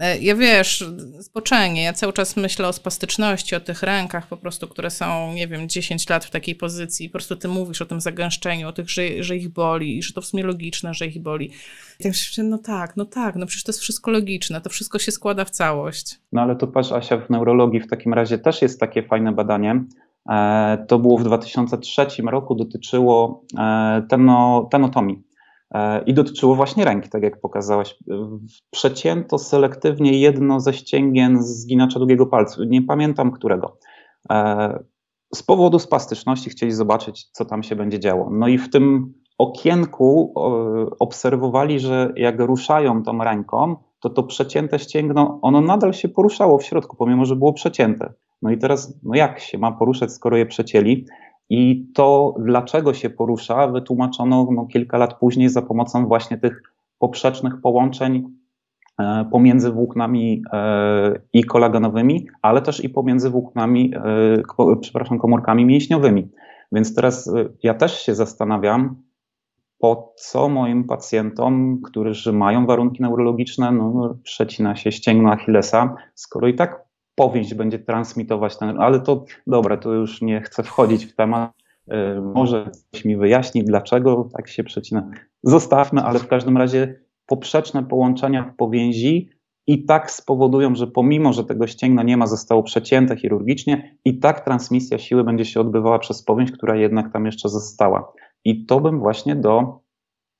[0.00, 0.84] E, ja wiesz,
[1.20, 5.48] spoczenie, ja cały czas myślę o spastyczności, o tych rękach po prostu, które są, nie
[5.48, 7.08] wiem, 10 lat w takiej pozycji.
[7.08, 10.12] Po prostu ty mówisz o tym zagęszczeniu, o tych, że, że ich boli i że
[10.12, 11.46] to w sumie logiczne, że ich boli.
[12.00, 14.98] I tak myślę, no tak, no tak, no przecież to jest wszystko logiczne, to wszystko
[14.98, 16.18] się składa w całość.
[16.32, 19.84] No ale to patrz Asia, w neurologii w takim razie też jest takie fajne badanie,
[20.88, 25.22] to było w 2003 roku, dotyczyło e, teno, tenotomii
[25.74, 27.98] e, i dotyczyło właśnie ręki, tak jak pokazałaś.
[28.70, 33.78] Przecięto selektywnie jedno ze ścięgien zginacza drugiego palca, nie pamiętam którego.
[35.34, 38.30] Z powodu spastyczności chcieli zobaczyć, co tam się będzie działo.
[38.30, 40.34] No i w tym okienku
[41.00, 46.64] obserwowali, że jak ruszają tą ręką, to to przecięte ścięgno, ono nadal się poruszało w
[46.64, 48.12] środku, pomimo, że było przecięte.
[48.42, 51.06] No i teraz, no jak się ma poruszać, skoro je przecięli?
[51.50, 56.62] I to, dlaczego się porusza, wytłumaczono no, kilka lat później za pomocą właśnie tych
[56.98, 58.28] poprzecznych połączeń
[59.00, 63.94] e, pomiędzy włóknami e, i kolagenowymi, ale też i pomiędzy włóknami,
[64.58, 66.28] e, przepraszam, komórkami mięśniowymi.
[66.72, 68.96] Więc teraz ja też się zastanawiam,
[69.78, 76.54] po co moim pacjentom, którzy mają warunki neurologiczne, no, przecina się ścięgno Achillesa, skoro i
[76.54, 81.52] tak powieść będzie transmitować ten, ale to dobra, to już nie chcę wchodzić w temat.
[81.92, 85.10] Y, może ktoś mi wyjaśni, dlaczego tak się przecina.
[85.42, 89.30] Zostawmy, ale w każdym razie poprzeczne połączenia powięzi
[89.66, 94.44] i tak spowodują, że pomimo, że tego ścięgna nie ma, zostało przecięte chirurgicznie, i tak
[94.44, 98.12] transmisja siły będzie się odbywała przez powięź, która jednak tam jeszcze została.
[98.44, 99.80] I to bym właśnie do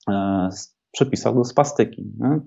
[0.08, 0.48] e,
[0.92, 2.02] przypisał do spastyki.
[2.20, 2.40] Nie?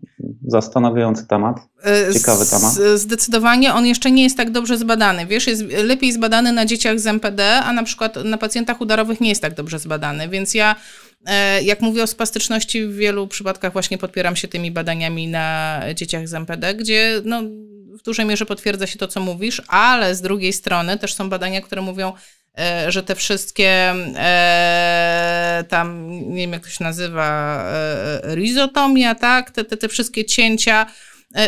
[0.48, 2.74] Zastanawiający temat, e, ciekawy temat.
[2.96, 5.26] Zdecydowanie on jeszcze nie jest tak dobrze zbadany.
[5.26, 9.30] Wiesz, jest lepiej zbadany na dzieciach z MPD, a na przykład na pacjentach udarowych nie
[9.30, 10.76] jest tak dobrze zbadany, więc ja
[11.26, 16.28] e, jak mówię o spastyczności, w wielu przypadkach właśnie podpieram się tymi badaniami na dzieciach
[16.28, 17.42] z MPD, gdzie no,
[18.00, 21.62] w dużej mierze potwierdza się to, co mówisz, ale z drugiej strony też są badania,
[21.62, 22.14] które mówią,
[22.58, 27.60] E, że te wszystkie e, tam, nie wiem jak to się nazywa,
[28.24, 30.86] e, rizotomia, tak, te, te, te wszystkie cięcia,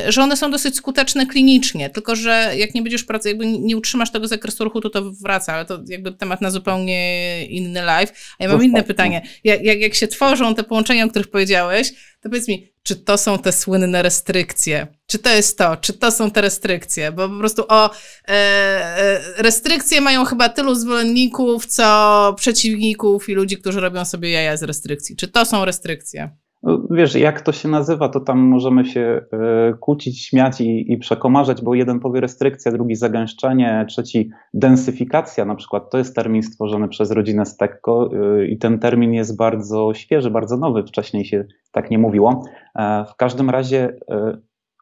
[0.08, 4.12] że one są dosyć skuteczne klinicznie, tylko że jak nie będziesz pracować, jakby nie utrzymasz
[4.12, 8.36] tego zakresu ruchu, to to wraca, ale to jakby temat na zupełnie inny live.
[8.40, 9.22] A ja mam inne pytanie.
[9.44, 13.18] Jak, jak, jak się tworzą te połączenia, o których powiedziałeś, to powiedz mi, czy to
[13.18, 14.88] są te słynne restrykcje?
[15.08, 15.78] Czy to jest to?
[15.78, 17.12] Czy to są te restrykcje?
[17.12, 17.90] Bo po prostu o
[18.28, 24.58] e, e, restrykcje mają chyba tylu zwolenników, co przeciwników i ludzi, którzy robią sobie jaja
[24.58, 25.16] z restrykcji.
[25.16, 26.38] Czy to są restrykcje?
[26.64, 30.98] No, wiesz, jak to się nazywa, to tam możemy się e, kłócić, śmiać i, i
[30.98, 35.90] przekomarzać, bo jeden powie restrykcja, drugi zagęszczenie, trzeci densyfikacja na przykład.
[35.90, 40.58] To jest termin stworzony przez rodzinę Stekko e, i ten termin jest bardzo świeży, bardzo
[40.58, 40.84] nowy.
[40.84, 42.44] Wcześniej się tak nie mówiło.
[42.76, 43.98] E, w każdym razie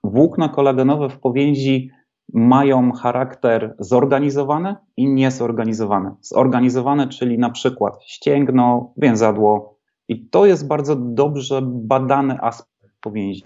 [0.04, 1.90] włókna kolagenowe w powięzi
[2.34, 6.12] mają charakter zorganizowany i niezorganizowany.
[6.22, 9.75] Zorganizowane, czyli na przykład ścięgno, więzadło,
[10.08, 13.44] i to jest bardzo dobrze badany aspekt powięzi.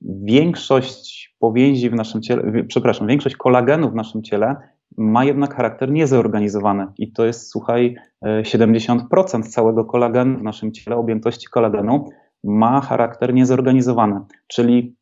[0.00, 4.56] Większość powięzi w naszym ciele, przepraszam, większość kolagenu w naszym ciele
[4.96, 6.86] ma jednak charakter niezorganizowany.
[6.98, 12.08] I to jest, słuchaj, 70% całego kolagenu w naszym ciele, objętości kolagenu,
[12.44, 14.20] ma charakter niezorganizowany.
[14.46, 14.96] Czyli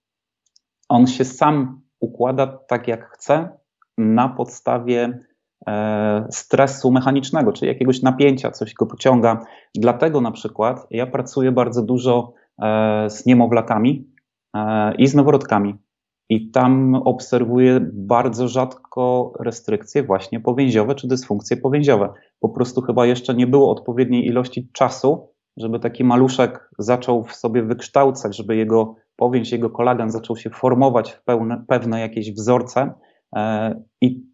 [0.88, 3.48] on się sam układa tak, jak chce,
[3.98, 5.32] na podstawie E,
[6.31, 9.44] stresu mechanicznego, czyli jakiegoś napięcia, coś go pociąga.
[9.75, 14.12] Dlatego na przykład ja pracuję bardzo dużo e, z niemowlakami
[14.99, 15.74] i z noworodkami.
[16.28, 22.12] I tam obserwuję bardzo rzadko restrykcje właśnie powięziowe czy dysfunkcje powięziowe.
[22.41, 27.62] Po prostu chyba jeszcze nie było odpowiedniej ilości czasu, żeby taki maluszek zaczął w sobie
[27.62, 32.95] wykształcać, żeby jego powięź, jego kolagen zaczął się formować w pełne, pewne jakieś wzorce.
[33.36, 34.32] E, I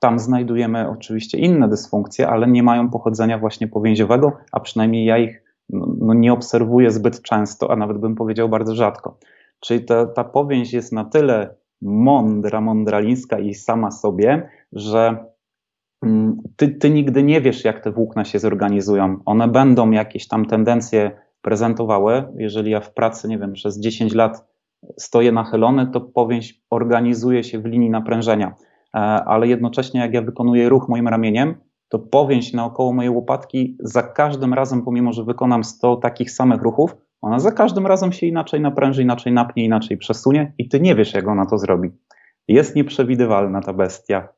[0.00, 5.42] tam znajdujemy oczywiście inne dysfunkcje, ale nie mają pochodzenia właśnie powięziowego, a przynajmniej ja ich
[5.70, 9.18] no, no nie obserwuję zbyt często, a nawet bym powiedział bardzo rzadko.
[9.60, 15.24] Czyli ta, ta powięź jest na tyle mądra, mądralińska i sama sobie, że
[16.02, 19.18] mm, ty, ty nigdy nie wiesz, jak te włókna się zorganizują.
[19.24, 21.10] One będą jakieś tam tendencje
[21.42, 22.24] prezentowały.
[22.36, 24.44] Jeżeli ja w pracy, nie wiem, przez 10 lat
[24.98, 28.54] stoję nachylony, to powięź organizuje się w linii naprężenia.
[28.94, 31.54] E, ale jednocześnie, jak ja wykonuję ruch moim ramieniem,
[31.88, 36.96] to powięź naokoło mojej łopatki za każdym razem, pomimo że wykonam 100 takich samych ruchów,
[37.22, 41.14] ona za każdym razem się inaczej napręży, inaczej napnie, inaczej przesunie i ty nie wiesz,
[41.14, 41.90] jak ona to zrobi.
[42.48, 44.28] Jest nieprzewidywalna ta bestia.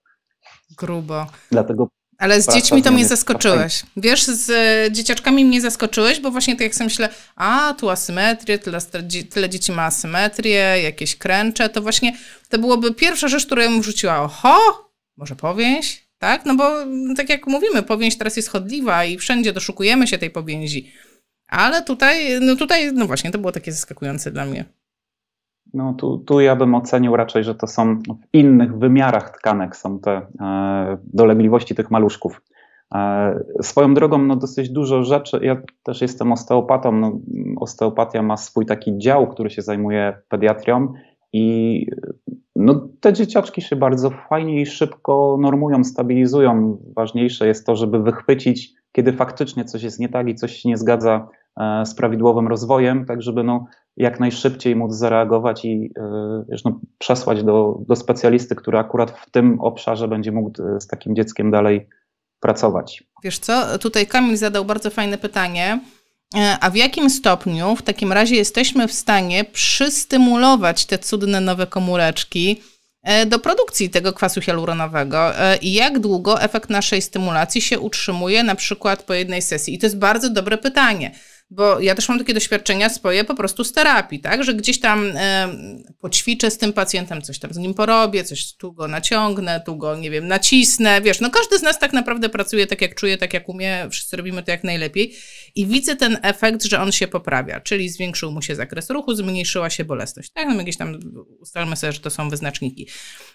[0.78, 1.26] Grubo.
[1.50, 1.88] Dlatego
[2.18, 3.82] ale z dziećmi to mnie zaskoczyłeś.
[3.96, 8.58] Wiesz, z e, dzieciaczkami mnie zaskoczyłeś, bo właśnie tak jak sobie myślę, a tu asymetrię,
[8.58, 8.78] tyle,
[9.30, 12.16] tyle dzieci ma asymetrię, jakieś kręcze, to właśnie
[12.48, 14.20] to byłoby pierwsza rzecz, którą bym wrzuciła.
[14.20, 16.44] Oho, może powięź, tak?
[16.44, 16.70] No bo
[17.16, 20.92] tak jak mówimy, powięź teraz jest chodliwa i wszędzie doszukujemy się tej powięzi.
[21.48, 24.64] Ale tutaj, no tutaj, no właśnie, to było takie zaskakujące dla mnie.
[25.76, 28.02] No tu, tu ja bym ocenił raczej, że to są w
[28.32, 32.42] innych wymiarach tkanek są te e, dolegliwości tych maluszków.
[32.94, 37.18] E, swoją drogą, no dosyć dużo rzeczy, ja też jestem osteopatą, no,
[37.56, 40.92] osteopatia ma swój taki dział, który się zajmuje pediatrią
[41.32, 41.86] i
[42.56, 46.78] no, te dzieciaczki się bardzo fajnie i szybko normują, stabilizują.
[46.96, 50.76] Ważniejsze jest to, żeby wychwycić, kiedy faktycznie coś jest nie tak i coś się nie
[50.76, 51.28] zgadza
[51.84, 57.44] z prawidłowym rozwojem, tak żeby no, jak najszybciej móc zareagować i e, wiesz, no, przesłać
[57.44, 61.88] do, do specjalisty, który akurat w tym obszarze będzie mógł e, z takim dzieckiem dalej
[62.40, 63.04] pracować.
[63.24, 65.80] Wiesz co, tutaj Kamil zadał bardzo fajne pytanie.
[66.36, 71.66] E, a w jakim stopniu w takim razie jesteśmy w stanie przystymulować te cudne nowe
[71.66, 72.60] komóreczki
[73.26, 75.32] do produkcji tego kwasu hialuronowego
[75.62, 79.74] i jak długo efekt naszej stymulacji się utrzymuje na przykład po jednej sesji?
[79.74, 81.10] I to jest bardzo dobre pytanie
[81.50, 85.12] bo ja też mam takie doświadczenia swoje po prostu z terapii, tak, że gdzieś tam
[85.16, 85.48] e,
[86.00, 89.96] poćwiczę z tym pacjentem, coś tam z nim porobię, coś tu go naciągnę, tu go,
[89.96, 93.34] nie wiem, nacisnę, wiesz, no każdy z nas tak naprawdę pracuje tak jak czuje, tak
[93.34, 95.14] jak umie, wszyscy robimy to jak najlepiej.
[95.54, 99.70] I widzę ten efekt, że on się poprawia, czyli zwiększył mu się zakres ruchu, zmniejszyła
[99.70, 100.98] się bolesność, tak, no jakieś tam
[101.40, 102.88] ustalmy sobie, że to są wyznaczniki.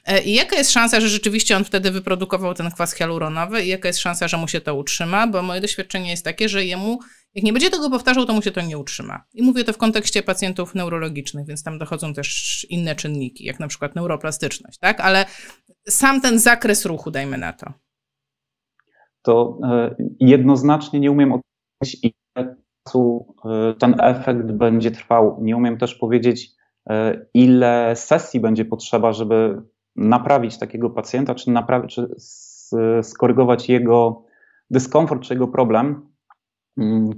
[0.05, 3.65] E, I jaka jest szansa, że rzeczywiście on wtedy wyprodukował ten kwas hialuronowy?
[3.65, 6.65] I jaka jest szansa, że mu się to utrzyma, bo moje doświadczenie jest takie, że
[6.65, 6.99] jemu
[7.35, 9.23] jak nie będzie tego powtarzał, to mu się to nie utrzyma.
[9.33, 13.67] I mówię to w kontekście pacjentów neurologicznych, więc tam dochodzą też inne czynniki, jak na
[13.67, 14.99] przykład neuroplastyczność, tak?
[14.99, 15.25] Ale
[15.87, 17.73] sam ten zakres ruchu, dajmy na to.
[19.21, 22.55] To e, jednoznacznie nie umiem odpowiedzieć, ile
[22.87, 25.37] czasu e, ten efekt będzie trwał.
[25.41, 26.51] Nie umiem też powiedzieć,
[26.89, 29.61] e, ile sesji będzie potrzeba, żeby
[29.95, 32.09] naprawić takiego pacjenta, czy, naprawić, czy
[33.03, 34.25] skorygować jego
[34.69, 36.10] dyskomfort, czy jego problem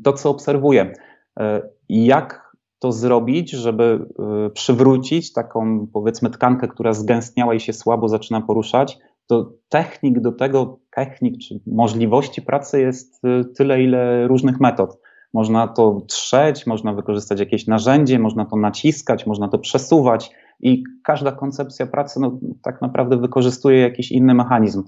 [0.04, 0.94] to, co obserwuję.
[1.40, 4.06] E, jak to zrobić, żeby
[4.46, 8.98] e, przywrócić taką, powiedzmy, tkankę, która zgęstniała i się słabo zaczyna poruszać,
[9.28, 15.00] to technik do tego, technik czy możliwości pracy jest e, tyle, ile różnych metod.
[15.34, 21.32] Można to trzeć, można wykorzystać jakieś narzędzie, można to naciskać, można to przesuwać i każda
[21.32, 24.84] koncepcja pracy no, tak naprawdę wykorzystuje jakiś inny mechanizm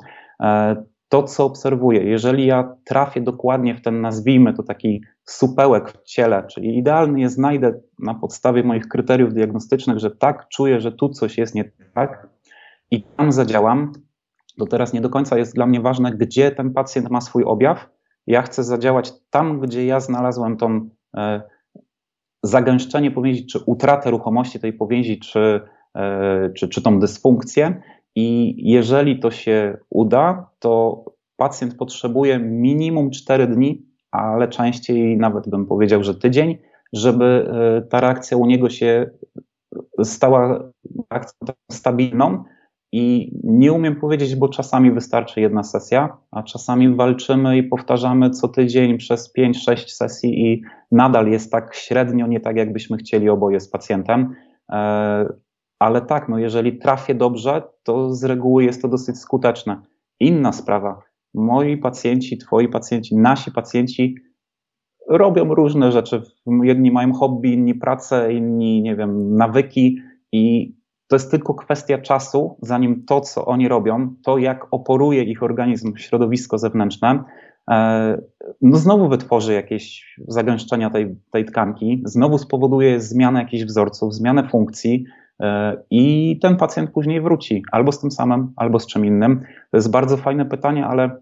[1.09, 6.43] to, co obserwuję, jeżeli ja trafię dokładnie w ten, nazwijmy to taki supełek w ciele,
[6.47, 11.37] czyli idealny je znajdę na podstawie moich kryteriów diagnostycznych, że tak, czuję, że tu coś
[11.37, 12.27] jest nie tak
[12.91, 13.91] i tam zadziałam,
[14.59, 17.89] to teraz nie do końca jest dla mnie ważne, gdzie ten pacjent ma swój objaw.
[18.27, 21.41] Ja chcę zadziałać tam, gdzie ja znalazłem tą e,
[22.43, 25.61] zagęszczenie powięzi, czy utratę ruchomości tej powięzi, czy,
[25.95, 27.81] e, czy, czy tą dysfunkcję
[28.15, 31.03] i jeżeli to się uda, to
[31.37, 36.57] pacjent potrzebuje minimum 4 dni, ale częściej nawet bym powiedział, że tydzień,
[36.93, 39.09] żeby e, ta reakcja u niego się
[40.03, 40.71] stała
[41.11, 42.43] reakcją stabilną.
[42.91, 48.47] I nie umiem powiedzieć, bo czasami wystarczy jedna sesja, a czasami walczymy i powtarzamy co
[48.47, 50.61] tydzień przez 5-6 sesji i
[50.91, 54.35] nadal jest tak średnio, nie tak jakbyśmy chcieli oboje z pacjentem.
[55.79, 59.81] Ale tak, no jeżeli trafię dobrze, to z reguły jest to dosyć skuteczne.
[60.19, 61.01] Inna sprawa,
[61.33, 64.15] moi pacjenci, twoi pacjenci, nasi pacjenci
[65.07, 66.21] robią różne rzeczy.
[66.63, 69.97] Jedni mają hobby, inni pracę, inni, nie wiem, nawyki
[70.31, 70.75] i
[71.07, 75.97] to jest tylko kwestia czasu, zanim to, co oni robią, to jak oporuje ich organizm
[75.97, 77.23] środowisko zewnętrzne,
[77.71, 78.21] e,
[78.61, 85.05] no znowu wytworzy jakieś zagęszczenia tej, tej tkanki, znowu spowoduje zmianę jakichś wzorców, zmianę funkcji
[85.89, 89.41] i ten pacjent później wróci albo z tym samym, albo z czym innym.
[89.71, 91.21] To jest bardzo fajne pytanie, ale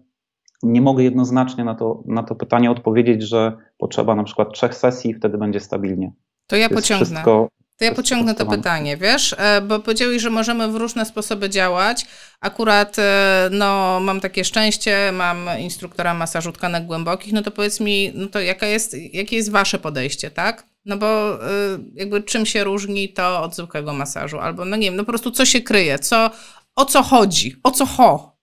[0.62, 5.10] nie mogę jednoznacznie na to, na to pytanie odpowiedzieć, że potrzeba na przykład trzech sesji
[5.10, 6.12] i wtedy będzie stabilnie.
[6.46, 7.06] To ja to pociągnę.
[7.06, 7.48] Wszystko,
[7.78, 12.06] to ja pociągnę to pytanie, wiesz, e, bo powiedziałeś, że możemy w różne sposoby działać.
[12.40, 18.12] Akurat e, no, mam takie szczęście, mam instruktora masażu tkanek głębokich, no to powiedz mi,
[18.14, 20.73] no to jaka jest, jakie jest wasze podejście, tak?
[20.84, 24.38] No bo e, jakby czym się różni to od zwykłego masażu?
[24.38, 26.30] Albo no nie wiem, no po prostu co się kryje, co,
[26.76, 28.36] o co chodzi, o co ho?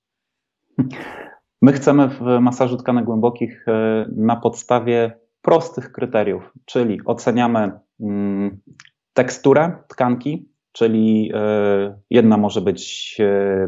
[1.62, 3.66] My chcemy w masażu tkanek głębokich
[4.16, 5.12] na podstawie
[5.42, 8.60] prostych kryteriów, czyli oceniamy mm,
[9.14, 13.18] teksturę tkanki, czyli e, jedna może być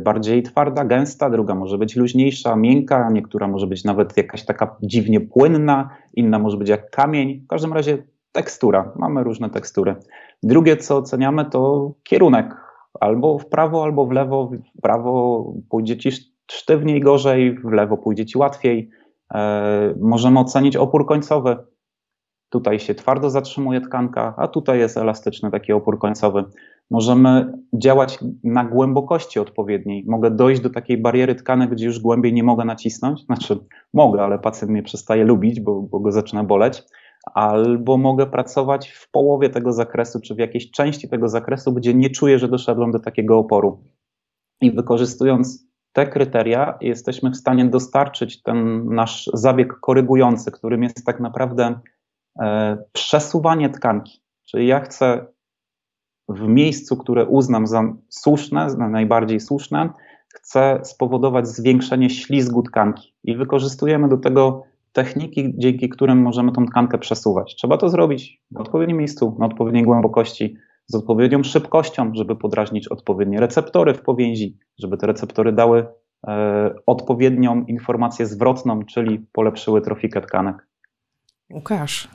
[0.01, 5.21] bardziej twarda, gęsta, druga może być luźniejsza, miękka, niektóra może być nawet jakaś taka dziwnie
[5.21, 7.41] płynna, inna może być jak kamień.
[7.45, 8.03] W każdym razie
[8.33, 9.95] tekstura, mamy różne tekstury.
[10.43, 12.55] Drugie, co oceniamy, to kierunek.
[12.99, 14.51] Albo w prawo, albo w lewo.
[14.77, 16.11] W prawo pójdzie ci
[16.51, 18.89] sztywniej, gorzej, w lewo pójdzie ci łatwiej.
[19.33, 21.57] E, możemy ocenić opór końcowy
[22.53, 26.43] Tutaj się twardo zatrzymuje tkanka, a tutaj jest elastyczny taki opór końcowy.
[26.91, 30.05] Możemy działać na głębokości odpowiedniej.
[30.07, 33.25] Mogę dojść do takiej bariery tkanek, gdzie już głębiej nie mogę nacisnąć.
[33.25, 33.59] Znaczy,
[33.93, 36.83] mogę, ale pacjent mnie przestaje lubić, bo, bo go zaczyna boleć.
[37.23, 42.09] Albo mogę pracować w połowie tego zakresu, czy w jakiejś części tego zakresu, gdzie nie
[42.09, 43.83] czuję, że doszedłem do takiego oporu.
[44.61, 51.19] I wykorzystując te kryteria, jesteśmy w stanie dostarczyć ten nasz zabieg korygujący, którym jest tak
[51.19, 51.79] naprawdę
[52.39, 54.21] E, przesuwanie tkanki.
[54.45, 55.25] Czyli ja chcę
[56.29, 59.89] w miejscu, które uznam za słuszne, za najbardziej słuszne,
[60.33, 64.63] chcę spowodować zwiększenie ślizgu tkanki i wykorzystujemy do tego
[64.93, 67.55] techniki, dzięki którym możemy tą tkankę przesuwać.
[67.55, 70.55] Trzeba to zrobić w odpowiednim miejscu, na odpowiedniej głębokości,
[70.87, 75.85] z odpowiednią szybkością, żeby podrażnić odpowiednie receptory w powięzi, żeby te receptory dały
[76.27, 80.67] e, odpowiednią informację zwrotną, czyli polepszyły trofikę tkanek.
[81.53, 82.07] Łukasz,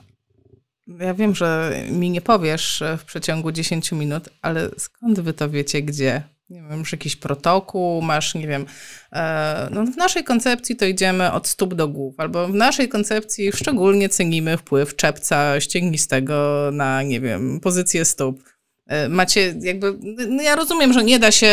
[0.99, 5.81] ja wiem, że mi nie powiesz w przeciągu 10 minut, ale skąd wy to wiecie,
[5.81, 6.23] gdzie?
[6.49, 8.65] Nie wiem, już jakiś protokół, masz, nie wiem.
[9.13, 13.51] E, no w naszej koncepcji to idziemy od stóp do głów, albo w naszej koncepcji
[13.51, 18.43] szczególnie cenimy wpływ czepca ścięgnistego na, nie wiem, pozycję stóp.
[18.87, 19.97] E, macie jakby,
[20.29, 21.51] no ja rozumiem, że nie da się,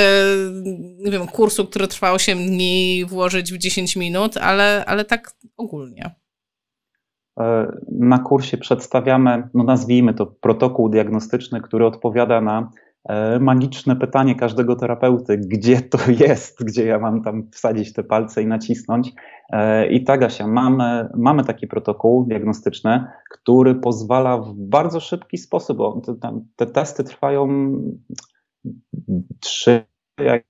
[0.99, 6.15] nie wiem, kursu, który trwa 8 dni włożyć w 10 minut, ale, ale tak ogólnie.
[7.41, 12.71] E, na kursie przedstawiamy, no nazwijmy to protokół diagnostyczny, który odpowiada na
[13.41, 18.47] magiczne pytanie każdego terapeuty, gdzie to jest, gdzie ja mam tam wsadzić te palce i
[18.47, 19.13] nacisnąć.
[19.51, 25.79] E, I tak, Asia, mamy, mamy taki protokół diagnostyczny, który pozwala w bardzo szybki sposób,
[25.79, 27.49] bo te, te testy trwają
[29.41, 29.85] trzy,
[30.21, 30.45] jak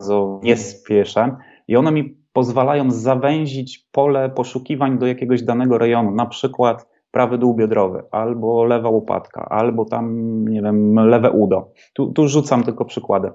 [0.00, 1.36] bardzo nie spieszę,
[1.68, 7.54] i one mi pozwalają zawęzić pole poszukiwań do jakiegoś danego rejonu, na przykład prawy dół
[7.54, 11.72] biodrowy, albo lewa łopatka, albo tam, nie wiem, lewe udo.
[11.94, 13.30] Tu, tu rzucam tylko przykłady.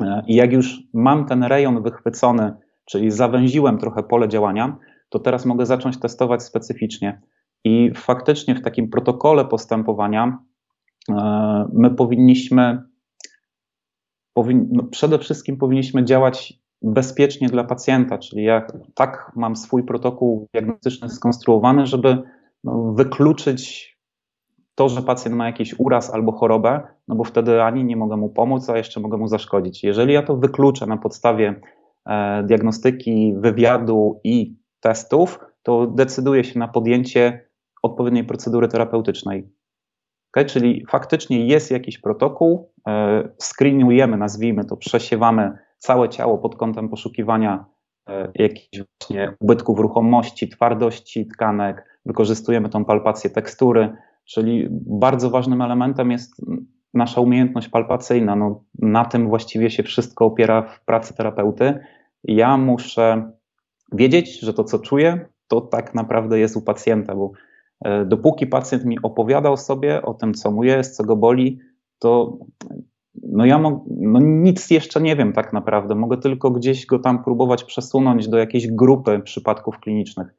[0.00, 2.52] E, I jak już mam ten rejon wychwycony,
[2.84, 4.76] czyli zawęziłem trochę pole działania,
[5.08, 7.22] to teraz mogę zacząć testować specyficznie.
[7.64, 10.38] I faktycznie w takim protokole postępowania
[11.08, 12.82] e, my powinniśmy,
[14.34, 20.48] powin, no przede wszystkim powinniśmy działać bezpiecznie dla pacjenta, czyli ja tak mam swój protokół
[20.52, 22.22] diagnostyczny skonstruowany, żeby
[22.64, 23.92] no, wykluczyć
[24.74, 28.28] to, że pacjent ma jakiś uraz albo chorobę, no bo wtedy ani nie mogę mu
[28.28, 29.84] pomóc, a jeszcze mogę mu zaszkodzić.
[29.84, 31.60] Jeżeli ja to wykluczę na podstawie
[32.06, 37.48] e, diagnostyki, wywiadu i testów, to decyduję się na podjęcie
[37.82, 39.50] odpowiedniej procedury terapeutycznej.
[40.32, 40.44] Okay?
[40.44, 47.64] Czyli faktycznie jest jakiś protokół, e, screenujemy, nazwijmy to, przesiewamy całe ciało pod kątem poszukiwania
[48.08, 56.10] e, jakichś właśnie ubytków ruchomości, twardości tkanek, wykorzystujemy tą palpację tekstury, czyli bardzo ważnym elementem
[56.10, 56.42] jest
[56.94, 58.36] nasza umiejętność palpacyjna.
[58.36, 61.78] No, na tym właściwie się wszystko opiera w pracy terapeuty.
[62.24, 63.32] Ja muszę
[63.92, 67.30] wiedzieć, że to, co czuję, to tak naprawdę jest u pacjenta, bo
[67.84, 71.58] e, dopóki pacjent mi opowiadał sobie o tym, co mu jest, co go boli,
[71.98, 72.38] to
[73.22, 75.94] no ja no nic jeszcze nie wiem tak naprawdę.
[75.94, 80.34] Mogę tylko gdzieś go tam próbować przesunąć do jakiejś grupy przypadków klinicznych.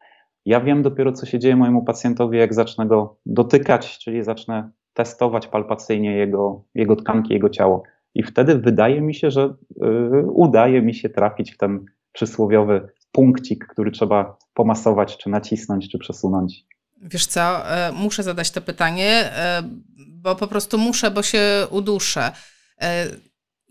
[0.45, 5.47] Ja wiem dopiero, co się dzieje mojemu pacjentowi, jak zacznę go dotykać, czyli zacznę testować
[5.47, 7.83] palpacyjnie jego, jego tkanki, jego ciało.
[8.15, 13.67] I wtedy wydaje mi się, że yy, udaje mi się trafić w ten przysłowiowy punkcik,
[13.67, 16.65] który trzeba pomasować, czy nacisnąć, czy przesunąć.
[17.01, 19.63] Wiesz co, e, muszę zadać to pytanie, e,
[20.09, 21.41] bo po prostu muszę, bo się
[21.71, 22.31] uduszę.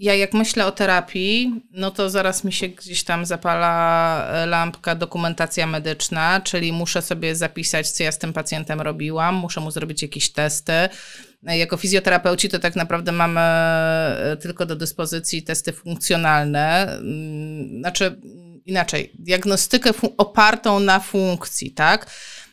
[0.02, 4.94] E, ja jak myślę o terapii, no to zaraz mi się gdzieś tam zapala lampka
[4.94, 10.02] dokumentacja medyczna, czyli muszę sobie zapisać, co ja z tym pacjentem robiłam, muszę mu zrobić
[10.02, 10.72] jakieś testy.
[11.42, 13.40] Jako fizjoterapeuci to tak naprawdę mamy
[14.40, 16.92] tylko do dyspozycji testy funkcjonalne.
[16.92, 18.20] Mm, znaczy
[18.66, 22.10] inaczej, diagnostykę opartą na funkcji, tak?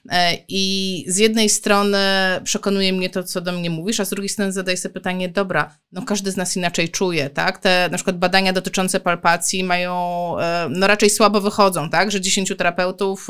[0.10, 1.98] E, I z jednej strony
[2.44, 5.76] przekonuje mnie to, co do mnie mówisz, a z drugiej strony zadaję sobie pytanie, dobra,
[5.92, 7.58] no każdy z nas inaczej czuje, tak?
[7.58, 9.94] Te na przykład badania dotyczące palpacji mają,
[10.40, 12.12] e, no raczej słabo wychodzą, tak?
[12.12, 13.28] Że 10 terapeutów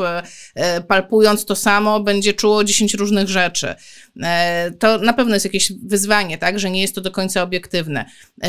[0.55, 3.75] e, palpując to samo będzie czuło 10 różnych rzeczy.
[4.79, 6.59] To na pewno jest jakieś wyzwanie, tak?
[6.59, 8.05] Że nie jest to do końca obiektywne.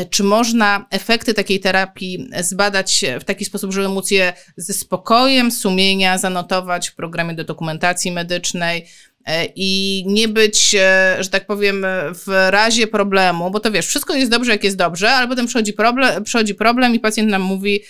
[0.09, 6.17] Czy można efekty takiej terapii zbadać w taki sposób, żeby móc je ze spokojem sumienia
[6.17, 8.87] zanotować w programie do dokumentacji medycznej
[9.25, 14.15] e, i nie być, e, że tak powiem, w razie problemu, bo to wiesz, wszystko
[14.15, 17.81] jest dobrze, jak jest dobrze, ale potem przychodzi problem, przychodzi problem i pacjent nam mówi,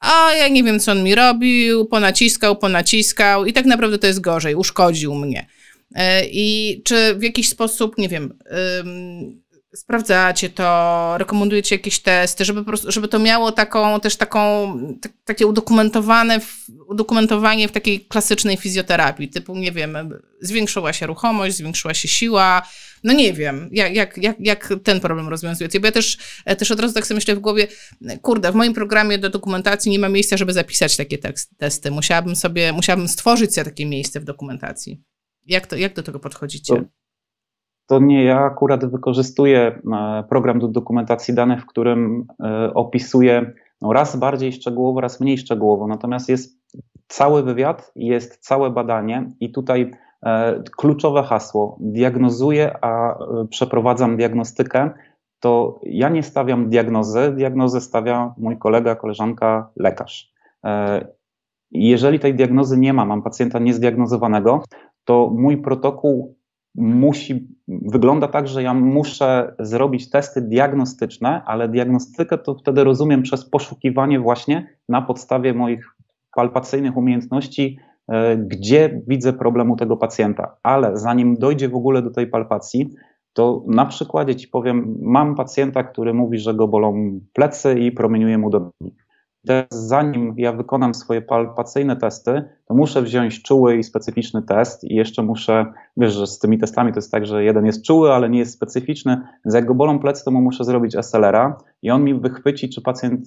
[0.00, 4.20] a ja nie wiem, co on mi robił, ponaciskał, ponaciskał i tak naprawdę to jest
[4.20, 5.46] gorzej, uszkodził mnie.
[5.94, 8.38] E, I czy w jakiś sposób, nie wiem,
[9.74, 16.40] sprawdzacie to, rekomendujecie jakieś testy, żeby, żeby to miało taką, też taką, t- takie udokumentowane,
[16.88, 19.96] udokumentowanie w takiej klasycznej fizjoterapii, typu, nie wiem,
[20.40, 22.62] zwiększyła się ruchomość, zwiększyła się siła,
[23.04, 26.18] no nie wiem, jak, jak, jak, jak ten problem rozwiązujecie, bo ja też,
[26.58, 27.66] też od razu tak sobie myślę w głowie,
[28.22, 32.36] kurde, w moim programie do dokumentacji nie ma miejsca, żeby zapisać takie tekst, testy, musiałabym
[32.36, 35.00] sobie, musiałabym stworzyć sobie takie miejsce w dokumentacji.
[35.46, 36.76] Jak, to, jak do tego podchodzicie?
[36.76, 36.82] To
[37.90, 43.92] to nie ja akurat wykorzystuję e, program do dokumentacji danych, w którym e, opisuję no
[43.92, 45.86] raz bardziej szczegółowo, raz mniej szczegółowo.
[45.86, 46.60] Natomiast jest
[47.08, 49.90] cały wywiad, jest całe badanie i tutaj
[50.22, 53.18] e, kluczowe hasło: diagnozuję, a
[53.50, 54.90] przeprowadzam diagnostykę.
[55.40, 60.32] To ja nie stawiam diagnozy, diagnozę stawia mój kolega, koleżanka, lekarz.
[61.70, 64.62] Jeżeli tej diagnozy nie ma, mam pacjenta niezdiagnozowanego,
[65.04, 66.36] to mój protokół
[66.74, 73.50] musi, wygląda tak, że ja muszę zrobić testy diagnostyczne, ale diagnostykę to wtedy rozumiem przez
[73.50, 75.96] poszukiwanie właśnie na podstawie moich
[76.34, 77.78] palpacyjnych umiejętności,
[78.08, 80.56] e, gdzie widzę problemu tego pacjenta.
[80.62, 82.90] Ale zanim dojdzie w ogóle do tej palpacji,
[83.32, 88.38] to na przykładzie ci powiem, mam pacjenta, który mówi, że go bolą plecy i promieniuje
[88.38, 88.96] mu do nogi.
[89.46, 94.94] Teraz, zanim ja wykonam swoje palpacyjne testy, to muszę wziąć czuły i specyficzny test i
[94.94, 98.30] jeszcze muszę, wiesz, że z tymi testami to jest tak, że jeden jest czuły, ale
[98.30, 102.04] nie jest specyficzny, więc jak go bolą plecy, to mu muszę zrobić SLR-a i on
[102.04, 103.20] mi wychwyci, czy pacjent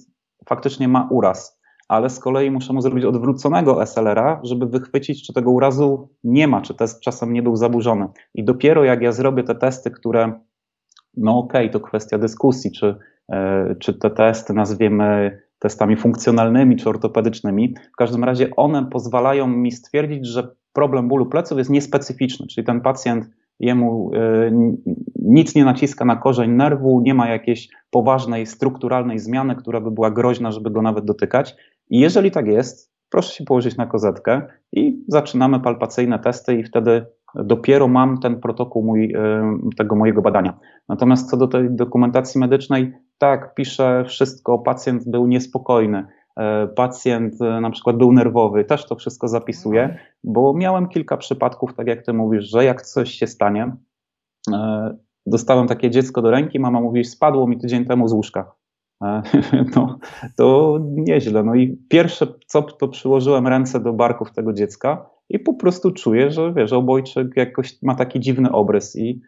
[0.48, 1.60] faktycznie ma uraz.
[1.88, 6.62] Ale z kolei muszę mu zrobić odwróconego SLR-a, żeby wychwycić, czy tego urazu nie ma,
[6.62, 8.08] czy test czasem nie był zaburzony.
[8.34, 10.40] I dopiero jak ja zrobię te testy, które,
[11.16, 12.96] no okej, okay, to kwestia dyskusji, czy,
[13.28, 17.74] yy, czy te testy nazwiemy testami funkcjonalnymi czy ortopedycznymi.
[17.92, 22.80] W każdym razie one pozwalają mi stwierdzić, że problem bólu pleców jest niespecyficzny, czyli ten
[22.80, 24.52] pacjent jemu y,
[25.16, 30.10] nic nie naciska na korzeń nerwu, nie ma jakiejś poważnej strukturalnej zmiany, która by była
[30.10, 31.56] groźna, żeby go nawet dotykać.
[31.90, 34.42] I jeżeli tak jest, proszę się położyć na kozetkę
[34.72, 40.58] i zaczynamy palpacyjne testy i wtedy dopiero mam ten protokół mój, y, tego mojego badania.
[40.88, 46.06] Natomiast co do tej dokumentacji medycznej, tak, piszę wszystko, pacjent był niespokojny,
[46.36, 51.74] e, pacjent e, na przykład był nerwowy, też to wszystko zapisuję, bo miałem kilka przypadków,
[51.74, 53.76] tak jak ty mówisz, że jak coś się stanie,
[54.52, 54.96] e,
[55.26, 58.54] dostałem takie dziecko do ręki, mama mówi, spadło mi tydzień temu z łóżka.
[59.76, 59.98] No,
[60.36, 61.42] to nieźle.
[61.42, 66.30] No i pierwsze co, to przyłożyłem ręce do barków tego dziecka i po prostu czuję,
[66.30, 69.20] że wiesz, obojczyk jakoś ma taki dziwny obrys i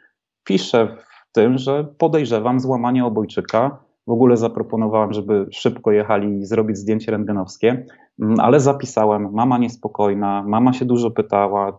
[0.44, 0.96] piszę
[1.36, 7.86] tym, że podejrzewam złamanie obojczyka, w ogóle zaproponowałem, żeby szybko jechali i zrobić zdjęcie rentgenowskie,
[8.22, 11.78] mm, ale zapisałem, mama niespokojna, mama się dużo pytała.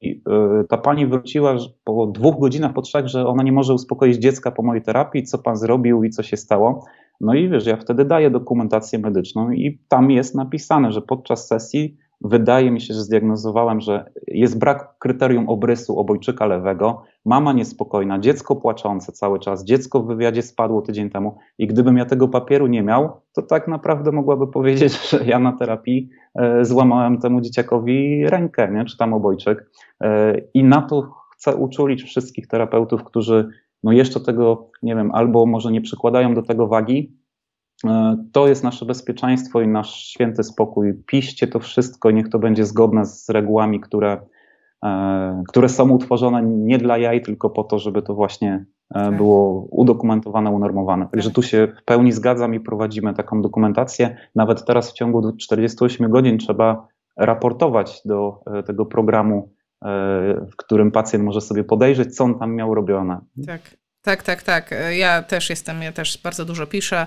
[0.00, 4.16] I, y, ta pani wróciła po dwóch godzinach, po trzech, że ona nie może uspokoić
[4.16, 6.84] dziecka po mojej terapii, co pan zrobił i co się stało.
[7.20, 11.96] No i wiesz, ja wtedy daję dokumentację medyczną i tam jest napisane, że podczas sesji
[12.20, 18.56] wydaje mi się, że zdiagnozowałem, że jest brak kryterium obrysu obojczyka lewego, mama niespokojna, dziecko
[18.56, 22.82] płaczące cały czas, dziecko w wywiadzie spadło tydzień temu i gdybym ja tego papieru nie
[22.82, 28.72] miał, to tak naprawdę mogłaby powiedzieć, że ja na terapii e, złamałem temu dzieciakowi rękę,
[28.72, 28.84] nie?
[28.84, 29.70] czy tam obojczyk.
[30.00, 33.48] E, I na to chcę uczulić wszystkich terapeutów, którzy
[33.82, 37.17] no jeszcze tego, nie wiem, albo może nie przykładają do tego wagi,
[38.32, 40.94] to jest nasze bezpieczeństwo i nasz święty spokój.
[41.06, 44.20] Piście to wszystko, niech to będzie zgodne z regułami, które,
[44.84, 49.16] e, które są utworzone nie dla jaj, tylko po to, żeby to właśnie e, tak.
[49.16, 51.08] było udokumentowane, unormowane.
[51.12, 51.34] Także tak.
[51.34, 54.16] tu się w pełni zgadzam i prowadzimy taką dokumentację.
[54.34, 59.52] Nawet teraz w ciągu 48 godzin trzeba raportować do tego programu,
[60.52, 63.20] w którym pacjent może sobie podejrzeć, co on tam miał robione.
[63.46, 63.60] Tak.
[64.02, 64.74] Tak, tak, tak.
[64.90, 67.06] Ja też jestem, ja też bardzo dużo piszę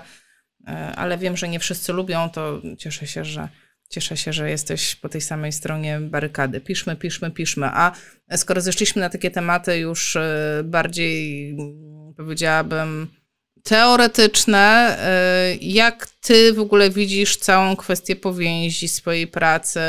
[0.96, 3.48] ale wiem, że nie wszyscy lubią, to cieszę się, że
[3.92, 6.60] cieszę się, że jesteś po tej samej stronie barykady.
[6.60, 7.66] Piszmy, piszmy, piszmy.
[7.66, 7.92] A
[8.36, 11.56] skoro zeszliśmy na takie tematy już e, bardziej,
[12.16, 13.08] powiedziałabym,
[13.62, 19.80] teoretyczne, e, jak ty w ogóle widzisz całą kwestię powięzi swojej pracy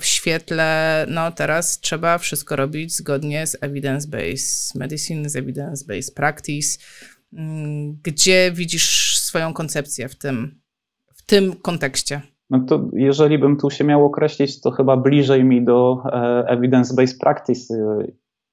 [0.00, 6.78] w świetle, no teraz trzeba wszystko robić zgodnie z evidence-based medicine, z evidence-based practice.
[7.32, 10.60] Mm, gdzie widzisz swoją koncepcję w tym,
[11.14, 12.20] w tym kontekście?
[12.50, 17.18] No to jeżeli bym tu się miał określić, to chyba bliżej mi do e, evidence-based
[17.20, 17.74] practice.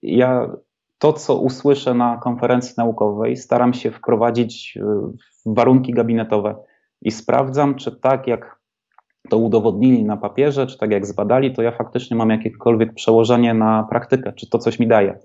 [0.02, 0.50] Ja
[0.98, 4.84] to, co usłyszę na konferencji naukowej, staram się wprowadzić e,
[5.46, 6.56] w warunki gabinetowe
[7.02, 8.60] i sprawdzam, czy tak jak
[9.30, 13.88] to udowodnili na papierze, czy tak jak zbadali, to ja faktycznie mam jakiekolwiek przełożenie na
[13.90, 15.20] praktykę, czy to coś mi daje.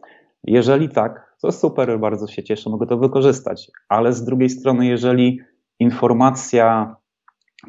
[0.44, 5.40] Jeżeli tak, to super, bardzo się cieszę, mogę to wykorzystać, ale z drugiej strony, jeżeli
[5.78, 6.96] informacja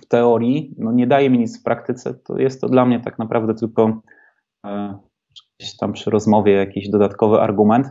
[0.02, 3.20] w teorii no nie daje mi nic w praktyce, to jest to dla mnie tak
[3.20, 4.02] naprawdę tylko
[4.66, 4.98] e,
[5.60, 7.88] gdzieś tam przy rozmowie jakiś dodatkowy argument,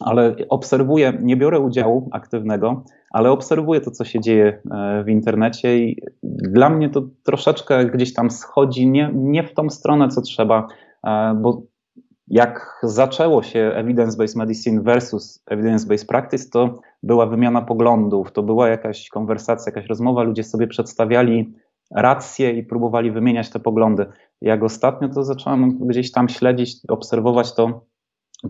[0.00, 5.78] ale obserwuję, nie biorę udziału aktywnego, ale obserwuję to, co się dzieje e, w internecie
[5.78, 10.66] i dla mnie to troszeczkę gdzieś tam schodzi nie, nie w tą stronę, co trzeba,
[11.06, 11.62] e, bo
[12.28, 19.08] jak zaczęło się evidence-based medicine versus evidence-based practice, to była wymiana poglądów, to była jakaś
[19.08, 21.54] konwersacja, jakaś rozmowa, ludzie sobie przedstawiali
[21.94, 24.06] racje i próbowali wymieniać te poglądy.
[24.40, 27.84] Jak ostatnio to zacząłem gdzieś tam śledzić, obserwować to,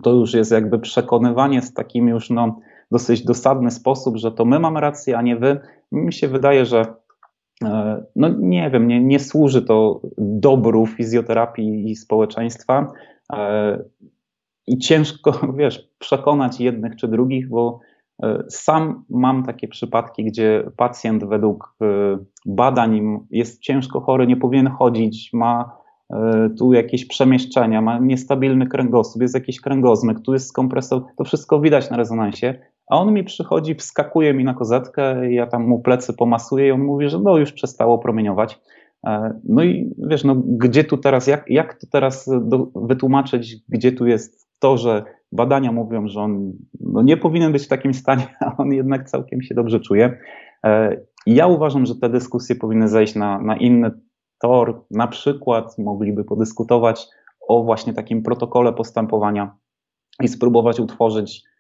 [0.03, 2.61] to już jest jakby przekonywanie z takim już no,
[2.91, 5.61] dosyć dosadny sposób, że to my mamy rację, a nie wy.
[5.93, 6.95] Mi się wydaje, że
[7.65, 12.93] e, no nie wiem, nie, nie służy to dobru fizjoterapii i społeczeństwa.
[13.39, 13.85] E,
[14.67, 17.81] I ciężko, wiesz, przekonać jednych czy drugich, bo
[18.23, 24.69] e, sam mam takie przypadki, gdzie pacjent według e, badań jest ciężko chory, nie powinien
[24.69, 25.85] chodzić, ma
[26.59, 31.91] tu jakieś przemieszczenia, ma niestabilny kręgosłup, jest jakiś kręgozmyk, tu jest skompresor, to wszystko widać
[31.91, 32.55] na rezonansie,
[32.91, 36.81] a on mi przychodzi, wskakuje mi na kozetkę, ja tam mu plecy pomasuję i on
[36.81, 38.61] mówi, że no już przestało promieniować.
[39.07, 43.93] E, no i wiesz, no gdzie tu teraz, jak, jak to teraz do, wytłumaczyć, gdzie
[43.93, 48.27] tu jest to, że badania mówią, że on no nie powinien być w takim stanie,
[48.41, 50.19] a on jednak całkiem się dobrze czuje.
[50.65, 50.97] E,
[51.27, 53.91] ja uważam, że te dyskusje powinny zejść na, na inny
[54.39, 54.85] tor.
[54.91, 57.07] Na przykład mogliby podyskutować
[57.49, 59.57] o właśnie takim protokole postępowania
[60.23, 61.54] i spróbować utworzyć E,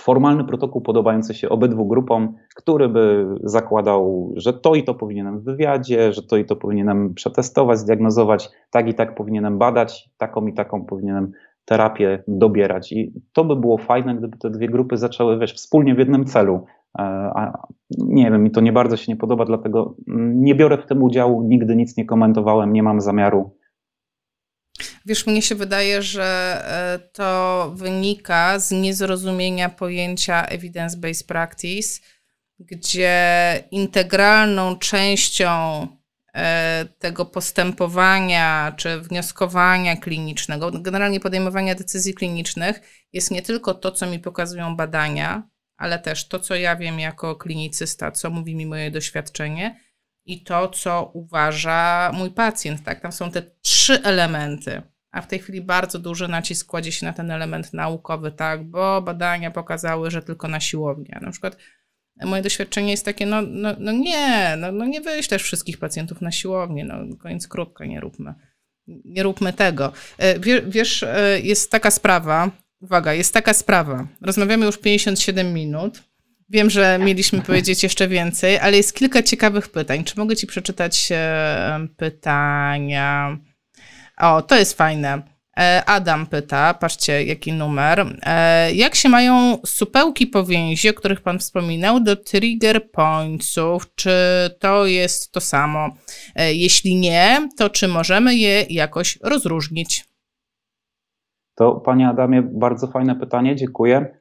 [0.00, 5.44] formalny protokół podobający się obydwu grupom, który by zakładał, że to i to powinienem w
[5.44, 10.52] wywiadzie, że to i to powinienem przetestować, zdiagnozować, tak i tak powinienem badać, taką i
[10.52, 11.32] taką powinienem
[11.64, 12.92] terapię dobierać.
[12.92, 16.64] I to by było fajne, gdyby te dwie grupy zaczęły wiesz, wspólnie w jednym celu.
[16.98, 17.02] E,
[17.34, 17.62] a
[17.98, 19.94] nie wiem, mi to nie bardzo się nie podoba, dlatego
[20.34, 23.50] nie biorę w tym udziału, nigdy nic nie komentowałem, nie mam zamiaru
[25.08, 32.00] Wiesz, mnie się wydaje, że e, to wynika z niezrozumienia pojęcia evidence-based practice,
[32.58, 35.86] gdzie integralną częścią
[36.34, 42.80] e, tego postępowania czy wnioskowania klinicznego, generalnie podejmowania decyzji klinicznych,
[43.12, 45.42] jest nie tylko to, co mi pokazują badania,
[45.76, 49.80] ale też to, co ja wiem jako klinicysta, co mówi mi moje doświadczenie
[50.24, 52.84] i to, co uważa mój pacjent.
[52.84, 53.00] Tak?
[53.00, 54.82] Tam są te trzy elementy
[55.18, 59.02] a w tej chwili bardzo duży nacisk kładzie się na ten element naukowy, tak, bo
[59.02, 61.18] badania pokazały, że tylko na siłownię.
[61.22, 61.56] Na przykład
[62.24, 66.32] moje doświadczenie jest takie, no, no, no nie, no, no nie wyślesz wszystkich pacjentów na
[66.32, 68.34] siłownię, no koniec krótko, nie róbmy.
[69.04, 69.92] Nie róbmy tego.
[70.18, 72.50] E, wiesz, e, jest taka sprawa,
[72.80, 76.08] uwaga, jest taka sprawa, rozmawiamy już 57 minut,
[76.50, 80.04] Wiem, że mieliśmy powiedzieć jeszcze więcej, ale jest kilka ciekawych pytań.
[80.04, 83.38] Czy mogę Ci przeczytać e, pytania?
[84.20, 85.22] O, to jest fajne.
[85.58, 88.06] E, Adam pyta, patrzcie jaki numer.
[88.22, 93.94] E, jak się mają supełki powięzi, o których Pan wspominał, do trigger pointsów?
[93.94, 94.10] Czy
[94.60, 95.88] to jest to samo?
[96.36, 100.08] E, jeśli nie, to czy możemy je jakoś rozróżnić?
[101.54, 104.18] To Panie Adamie, bardzo fajne pytanie, dziękuję.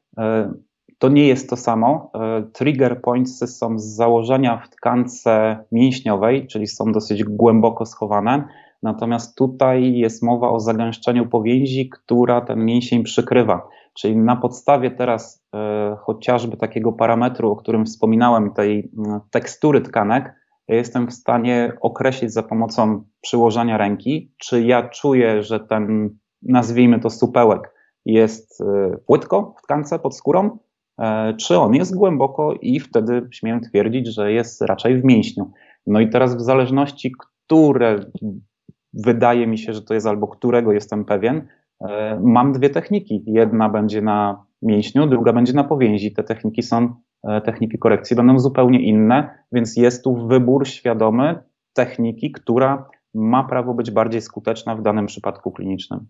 [0.98, 2.12] To nie jest to samo.
[2.54, 8.48] Trigger points są z założenia w tkance mięśniowej, czyli są dosyć głęboko schowane
[8.84, 13.68] Natomiast tutaj jest mowa o zagęszczeniu powięzi, która ten mięsień przykrywa.
[13.94, 18.92] Czyli na podstawie teraz e, chociażby takiego parametru, o którym wspominałem, tej
[19.32, 20.34] tekstury tkanek,
[20.68, 26.10] ja jestem w stanie określić za pomocą przyłożenia ręki, czy ja czuję, że ten,
[26.42, 27.74] nazwijmy to supełek,
[28.06, 30.58] jest e, płytko w tkance pod skórą,
[31.00, 35.52] e, czy on jest głęboko i wtedy śmiem twierdzić, że jest raczej w mięśniu.
[35.88, 38.00] No i teraz w zależności, które
[39.06, 41.48] wydaje mi się, że to jest albo którego jestem pewien,
[41.82, 43.24] e, mam dwie techniki.
[43.26, 46.14] Jedna będzie na mięśniu, druga będzie na powięzi.
[46.14, 46.96] Te techniki są,
[47.28, 51.44] e, techniki korekcji będą zupełnie inne, więc jest tu wybór świadomy
[51.74, 56.08] techniki, która ma prawo być bardziej skuteczna w danym przypadku klinicznym.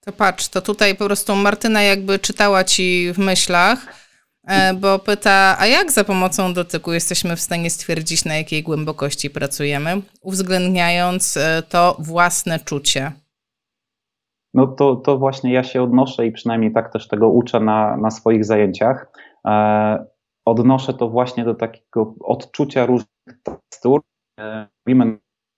[0.00, 4.09] To patrz, to tutaj po prostu Martyna jakby czytała ci w myślach
[4.74, 10.02] bo pyta, a jak za pomocą dotyku jesteśmy w stanie stwierdzić, na jakiej głębokości pracujemy,
[10.22, 13.12] uwzględniając e, to własne czucie?
[14.54, 18.10] No to, to właśnie ja się odnoszę i przynajmniej tak też tego uczę na, na
[18.10, 19.12] swoich zajęciach.
[19.46, 20.06] E,
[20.44, 24.00] odnoszę to właśnie do takiego odczucia różnych tekstur.
[24.40, 24.66] E,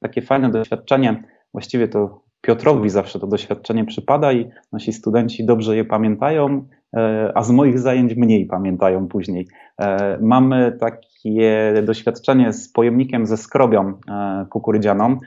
[0.02, 5.84] takie fajne doświadczenie, właściwie to Piotrowi zawsze to doświadczenie przypada i nasi studenci dobrze je
[5.84, 6.68] pamiętają.
[6.96, 9.48] E, a z moich zajęć mniej pamiętają później.
[9.78, 15.18] E, mamy takie doświadczenie z pojemnikiem ze skrobią e, kukurydzianą.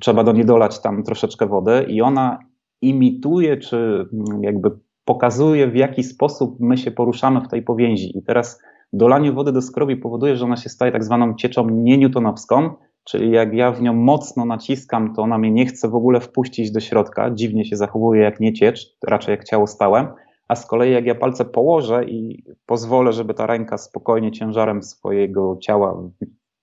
[0.00, 2.38] Trzeba do niej dolać tam troszeczkę wody i ona
[2.82, 4.06] imituje, czy
[4.40, 4.70] jakby
[5.04, 8.18] pokazuje, w jaki sposób my się poruszamy w tej powięzi.
[8.18, 8.62] I teraz
[8.92, 12.70] dolanie wody do skrobi powoduje, że ona się staje tak zwaną cieczą nienewtonowską,
[13.04, 16.72] czyli jak ja w nią mocno naciskam, to ona mnie nie chce w ogóle wpuścić
[16.72, 20.14] do środka, dziwnie się zachowuje jak nie ciecz, raczej jak ciało stałe,
[20.48, 25.56] a z kolei jak ja palce położę i pozwolę, żeby ta ręka spokojnie ciężarem swojego
[25.62, 26.02] ciała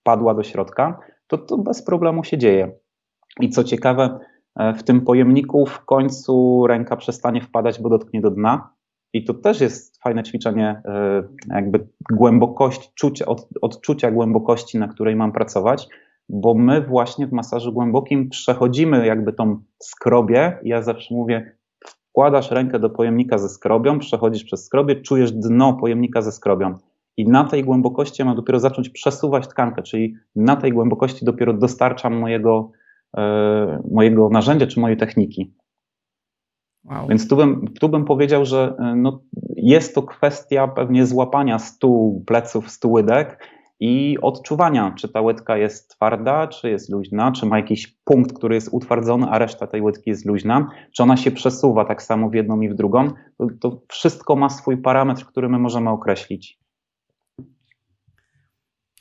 [0.02, 2.72] padła do środka, to to bez problemu się dzieje.
[3.40, 4.18] I co ciekawe,
[4.56, 8.70] e, w tym pojemniku w końcu ręka przestanie wpadać, bo dotknie do dna.
[9.12, 11.22] I to też jest fajne ćwiczenie, e,
[11.54, 15.88] jakby głębokość, czucia, od, odczucia głębokości, na której mam pracować,
[16.32, 20.58] bo my właśnie w masażu głębokim przechodzimy jakby tą skrobię.
[20.62, 26.22] Ja zawsze mówię, wkładasz rękę do pojemnika ze skrobią, przechodzisz przez skrobię, czujesz dno pojemnika
[26.22, 26.74] ze skrobią.
[27.16, 32.14] I na tej głębokości mam dopiero zacząć przesuwać tkankę, czyli na tej głębokości dopiero dostarczam
[32.14, 32.70] mojego,
[33.16, 35.54] e, mojego narzędzia czy mojej techniki.
[36.84, 37.08] Wow.
[37.08, 39.22] Więc tu bym, tu bym powiedział, że e, no,
[39.56, 43.38] jest to kwestia pewnie złapania stu pleców, stu łydek
[43.84, 48.54] i odczuwania, czy ta łydka jest twarda, czy jest luźna, czy ma jakiś punkt, który
[48.54, 52.34] jest utwardzony, a reszta tej łydki jest luźna, czy ona się przesuwa tak samo w
[52.34, 53.10] jedną i w drugą.
[53.38, 56.58] To, to wszystko ma swój parametr, który my możemy określić.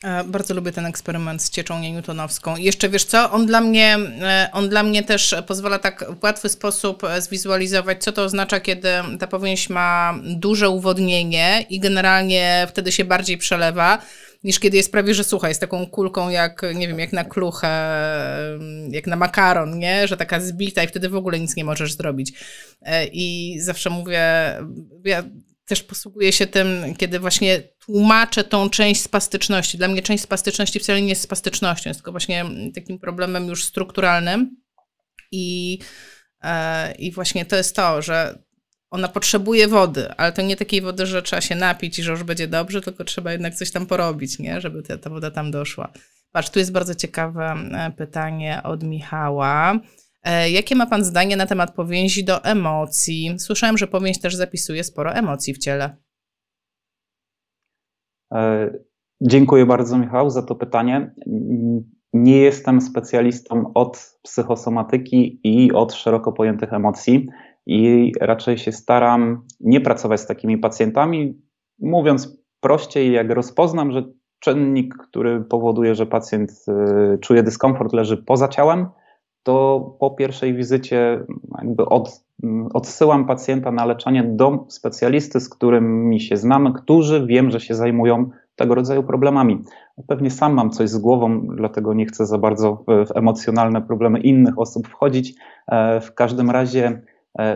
[0.03, 2.57] E, bardzo lubię ten eksperyment z cieczą newtonowską.
[2.57, 6.49] Jeszcze wiesz co, on dla, mnie, e, on dla mnie też pozwala tak w łatwy
[6.49, 12.91] sposób e, zwizualizować, co to oznacza, kiedy ta powięź ma duże uwodnienie i generalnie wtedy
[12.91, 14.01] się bardziej przelewa
[14.43, 17.69] niż kiedy jest prawie, że sucha, jest taką kulką jak, nie wiem, jak na kluchę,
[18.89, 20.07] jak na makaron, nie?
[20.07, 22.33] Że taka zbita i wtedy w ogóle nic nie możesz zrobić.
[22.81, 24.21] E, I zawsze mówię,
[25.05, 25.23] ja
[25.65, 29.77] też posługuję się tym, kiedy właśnie tłumaczę tą część spastyczności.
[29.77, 34.57] Dla mnie część spastyczności wcale nie jest spastycznością, jest tylko właśnie takim problemem już strukturalnym.
[35.31, 35.79] I,
[36.43, 38.43] e, i właśnie to jest to, że
[38.91, 42.23] ona potrzebuje wody, ale to nie takiej wody, że trzeba się napić i że już
[42.23, 44.61] będzie dobrze, tylko trzeba jednak coś tam porobić, nie?
[44.61, 45.91] żeby ta, ta woda tam doszła.
[46.31, 49.79] Patrz, tu jest bardzo ciekawe e, pytanie od Michała.
[50.23, 53.35] E, jakie ma Pan zdanie na temat powięzi do emocji?
[53.39, 55.95] Słyszałem, że powięź też zapisuje sporo emocji w ciele.
[58.33, 58.71] E,
[59.21, 61.13] dziękuję bardzo, Michał, za to pytanie.
[62.13, 67.27] Nie jestem specjalistą od psychosomatyki i od szeroko pojętych emocji
[67.65, 71.41] i raczej się staram nie pracować z takimi pacjentami.
[71.79, 74.03] Mówiąc prościej, jak rozpoznam, że
[74.39, 76.51] czynnik, który powoduje, że pacjent
[77.13, 78.87] y, czuje dyskomfort, leży poza ciałem,
[79.43, 81.25] to po pierwszej wizycie
[81.57, 82.23] jakby od,
[82.73, 88.29] odsyłam pacjenta na leczenie do specjalisty, z którymi się znamy, którzy wiem, że się zajmują
[88.55, 89.63] tego rodzaju problemami.
[90.07, 94.59] Pewnie sam mam coś z głową, dlatego nie chcę za bardzo w emocjonalne problemy innych
[94.59, 95.33] osób wchodzić.
[95.67, 97.01] E, w każdym razie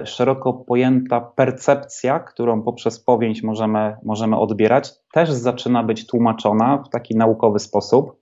[0.03, 7.15] szeroko pojęta percepcja, którą poprzez powieść możemy, możemy odbierać, też zaczyna być tłumaczona w taki
[7.15, 8.19] naukowy sposób.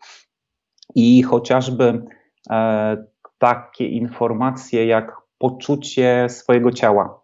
[0.96, 2.04] I chociażby
[2.50, 2.98] e,
[3.38, 7.22] takie informacje jak poczucie swojego ciała,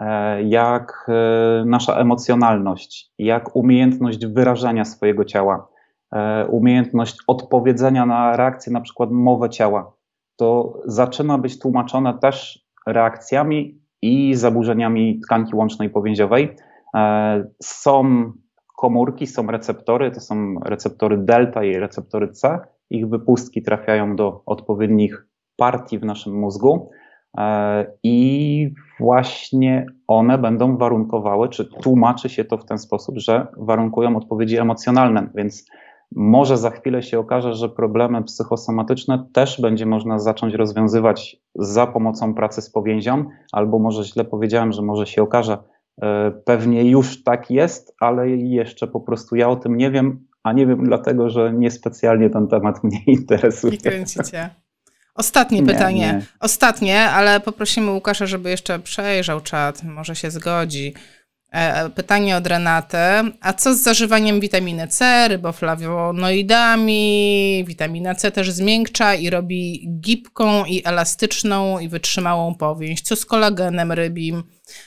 [0.00, 5.68] e, jak e, nasza emocjonalność, jak umiejętność wyrażania swojego ciała,
[6.12, 9.92] e, umiejętność odpowiedzenia na reakcję, na przykład mowę ciała,
[10.36, 16.56] to zaczyna być tłumaczone też reakcjami i zaburzeniami tkanki łącznej powięziowej.
[17.62, 18.32] Są
[18.76, 22.58] komórki, są receptory, to są receptory delta i receptory C.
[22.90, 25.26] Ich wypustki trafiają do odpowiednich
[25.56, 26.90] partii w naszym mózgu
[27.38, 28.70] e, i
[29.00, 35.28] właśnie one będą warunkowały, czy tłumaczy się to w ten sposób, że warunkują odpowiedzi emocjonalne,
[35.34, 35.66] więc
[36.12, 42.34] może za chwilę się okaże, że problemy psychosomatyczne też będzie można zacząć rozwiązywać za pomocą
[42.34, 45.58] pracy z powięzią, albo może źle powiedziałem, że może się okaże,
[46.02, 50.52] e, pewnie już tak jest, ale jeszcze po prostu ja o tym nie wiem, a
[50.52, 53.72] nie wiem dlatego, że niespecjalnie ten temat mnie interesuje.
[53.72, 54.50] Nie kręcicie.
[55.14, 55.98] Ostatnie nie, pytanie.
[55.98, 56.22] Nie.
[56.40, 60.94] Ostatnie, ale poprosimy Łukasza, żeby jeszcze przejrzał czat, może się zgodzi.
[61.56, 62.96] E, pytanie od Renaty.
[63.40, 67.64] A co z zażywaniem witaminy C, ryboflawonoidami?
[67.66, 73.02] Witamina C też zmiękcza i robi gibką i elastyczną i wytrzymałą powięź.
[73.02, 74.42] Co z kolagenem rybim?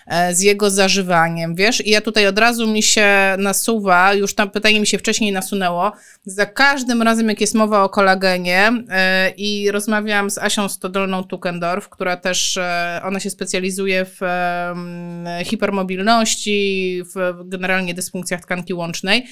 [0.08, 1.86] E, z jego zażywaniem, wiesz?
[1.86, 3.08] I ja tutaj od razu mi się
[3.38, 5.92] nasuwa, już tam pytanie mi się wcześniej nasunęło,
[6.26, 12.18] za każdym razem, jak jest mowa o kolagenie e, i rozmawiałam z Asią Stodolną-Tukendorf, która
[12.18, 14.20] też, e, ona się specjalizuje w
[15.46, 19.28] hipermobilności, w generalnie dysfunkcjach tkanki łącznej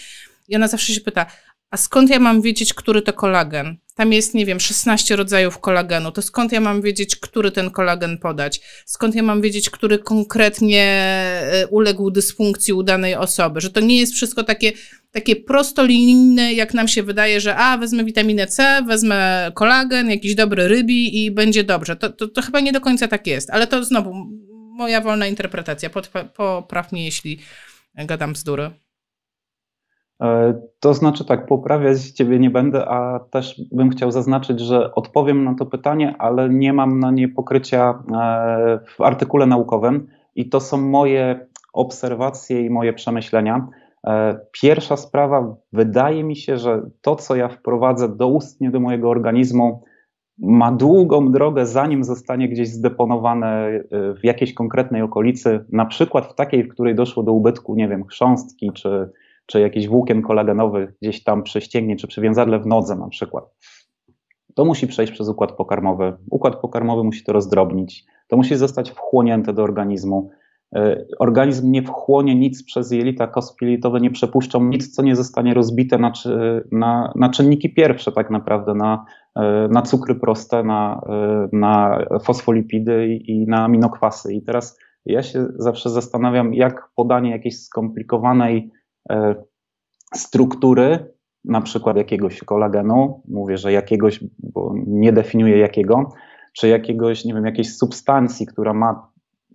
[0.47, 1.25] i ona zawsze się pyta,
[1.71, 3.77] a skąd ja mam wiedzieć, który to kolagen?
[3.95, 6.11] Tam jest, nie wiem, 16 rodzajów kolagenu.
[6.11, 8.61] To skąd ja mam wiedzieć, który ten kolagen podać?
[8.85, 13.61] Skąd ja mam wiedzieć, który konkretnie e, uległ dysfunkcji u danej osoby?
[13.61, 14.71] Że to nie jest wszystko takie,
[15.11, 20.67] takie prostolinijne, jak nam się wydaje, że a, wezmę witaminę C, wezmę kolagen, jakiś dobry
[20.67, 21.95] rybi i będzie dobrze.
[21.95, 24.13] To, to, to chyba nie do końca tak jest, ale to znowu
[24.77, 25.89] moja wolna interpretacja.
[26.35, 27.39] Popraw mnie, jeśli
[27.95, 28.71] gadam bzdury.
[30.21, 35.43] E, to znaczy tak, poprawiać Ciebie nie będę, a też bym chciał zaznaczyć, że odpowiem
[35.43, 40.59] na to pytanie, ale nie mam na nie pokrycia e, w artykule naukowym i to
[40.59, 43.67] są moje obserwacje i moje przemyślenia.
[44.07, 49.83] E, pierwsza sprawa, wydaje mi się, że to, co ja wprowadzę doustnie do mojego organizmu,
[50.39, 56.63] ma długą drogę, zanim zostanie gdzieś zdeponowane w jakiejś konkretnej okolicy, na przykład w takiej,
[56.63, 59.09] w której doszło do ubytku, nie wiem, chrząstki czy,
[59.47, 63.45] czy jakiś włókien kolagenowy gdzieś tam prześcięgnie, czy przywiązadle w nodze na przykład.
[64.55, 66.13] To musi przejść przez układ pokarmowy.
[66.31, 68.05] Układ pokarmowy musi to rozdrobnić.
[68.27, 70.29] To musi zostać wchłonięte do organizmu.
[70.75, 75.97] E, organizm nie wchłonie nic przez jelita kostopilitowe, nie przepuszczą nic, co nie zostanie rozbite
[75.97, 76.11] na,
[76.71, 83.07] na, na czynniki pierwsze tak naprawdę, na, e, na cukry proste, na, e, na fosfolipidy
[83.07, 84.33] i na aminokwasy.
[84.33, 88.71] I teraz ja się zawsze zastanawiam, jak podanie jakiejś skomplikowanej
[90.15, 91.13] struktury,
[91.45, 96.09] na przykład jakiegoś kolagenu, mówię, że jakiegoś, bo nie definiuję jakiego,
[96.53, 99.09] czy jakiegoś, nie wiem, jakiejś substancji, która ma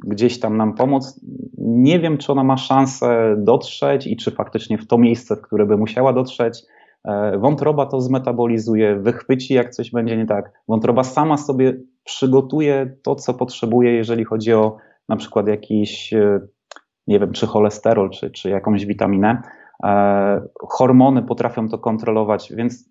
[0.07, 1.21] gdzieś tam nam pomóc.
[1.59, 5.67] Nie wiem, czy ona ma szansę dotrzeć i czy faktycznie w to miejsce, w które
[5.67, 6.63] by musiała dotrzeć.
[7.05, 10.53] E, wątroba to zmetabolizuje, wychwyci, jak coś będzie nie tak.
[10.69, 14.77] Wątroba sama sobie przygotuje to, co potrzebuje, jeżeli chodzi o
[15.09, 16.41] na przykład jakiś e,
[17.07, 19.43] nie wiem, czy cholesterol, czy, czy jakąś witaminę.
[19.85, 22.91] E, hormony potrafią to kontrolować, więc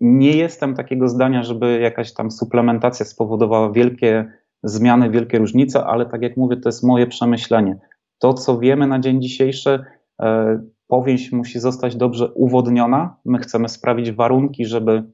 [0.00, 4.32] nie jestem takiego zdania, żeby jakaś tam suplementacja spowodowała wielkie
[4.62, 7.78] zmiany, wielkie różnice, ale tak jak mówię, to jest moje przemyślenie.
[8.18, 9.84] To, co wiemy na dzień dzisiejszy,
[10.22, 13.16] e, powieść musi zostać dobrze uwodniona.
[13.24, 15.04] My chcemy sprawić warunki, żeby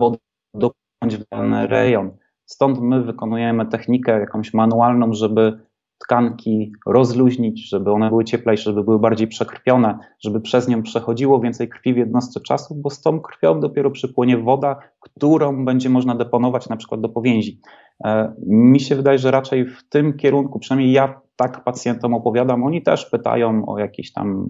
[0.00, 0.16] woda
[0.54, 2.10] dopłynąć w dany rejon.
[2.46, 5.58] Stąd my wykonujemy technikę jakąś manualną, żeby
[6.04, 11.68] tkanki rozluźnić, żeby one były cieplejsze, żeby były bardziej przekrwione, żeby przez nią przechodziło więcej
[11.68, 16.68] krwi w jednostce czasu, bo z tą krwią dopiero przypłynie woda, którą będzie można deponować
[16.68, 17.60] na przykład do powięzi.
[18.04, 22.82] E, mi się wydaje, że raczej w tym kierunku, przynajmniej ja tak pacjentom opowiadam, oni
[22.82, 24.46] też pytają o jakieś tam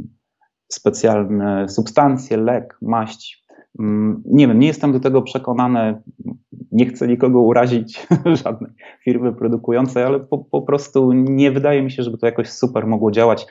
[0.73, 3.42] specjalne substancje, lek, maść.
[3.79, 6.03] Mm, nie wiem, nie jestem do tego przekonany,
[6.73, 8.07] nie chcę nikogo urazić,
[8.45, 8.71] żadnej
[9.05, 13.11] firmy produkującej, ale po, po prostu nie wydaje mi się, żeby to jakoś super mogło
[13.11, 13.47] działać.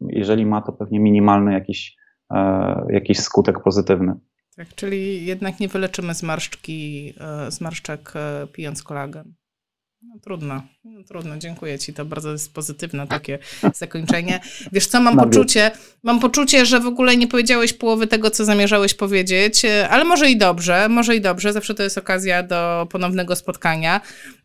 [0.00, 1.96] Jeżeli ma to pewnie minimalny jakiś,
[2.30, 4.14] e, jakiś skutek pozytywny.
[4.56, 9.34] Tak, czyli jednak nie wyleczymy zmarszczki, e, zmarszczek e, pijąc kolagen.
[10.02, 11.92] No, trudno, no, trudno, dziękuję Ci.
[11.92, 13.38] To bardzo jest pozytywne takie
[13.74, 14.40] zakończenie.
[14.72, 15.70] Wiesz co, mam poczucie,
[16.02, 20.30] mam poczucie, że w ogóle nie powiedziałeś połowy tego, co zamierzałeś powiedzieć, e, ale może
[20.30, 21.52] i dobrze, może i dobrze.
[21.52, 24.00] Zawsze to jest okazja do ponownego spotkania.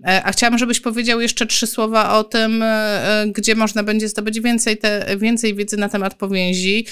[0.07, 4.41] E, a chciałam, żebyś powiedział jeszcze trzy słowa o tym, e, gdzie można będzie zdobyć
[4.41, 6.85] więcej, te, więcej wiedzy na temat powięzi.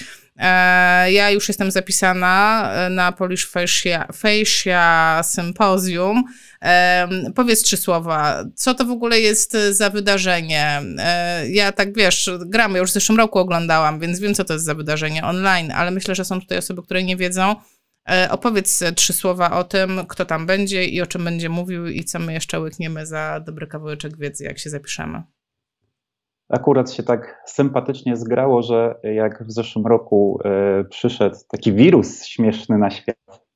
[1.07, 6.23] Ja już jestem zapisana na Polish Fascia, Fascia Symposium.
[7.35, 10.81] Powiedz trzy słowa, co to w ogóle jest za wydarzenie?
[10.97, 14.53] E, ja tak wiesz, gram, ja już w zeszłym roku oglądałam, więc wiem, co to
[14.53, 17.55] jest za wydarzenie online, ale myślę, że są tutaj osoby, które nie wiedzą.
[18.09, 22.03] E, opowiedz trzy słowa o tym, kto tam będzie i o czym będzie mówił i
[22.03, 25.23] co my jeszcze łykniemy za dobry kawałeczek wiedzy, jak się zapiszemy.
[26.49, 30.39] Akurat się tak sympatycznie zgrało, że jak w zeszłym roku
[30.89, 33.48] przyszedł taki wirus śmieszny na świat, E,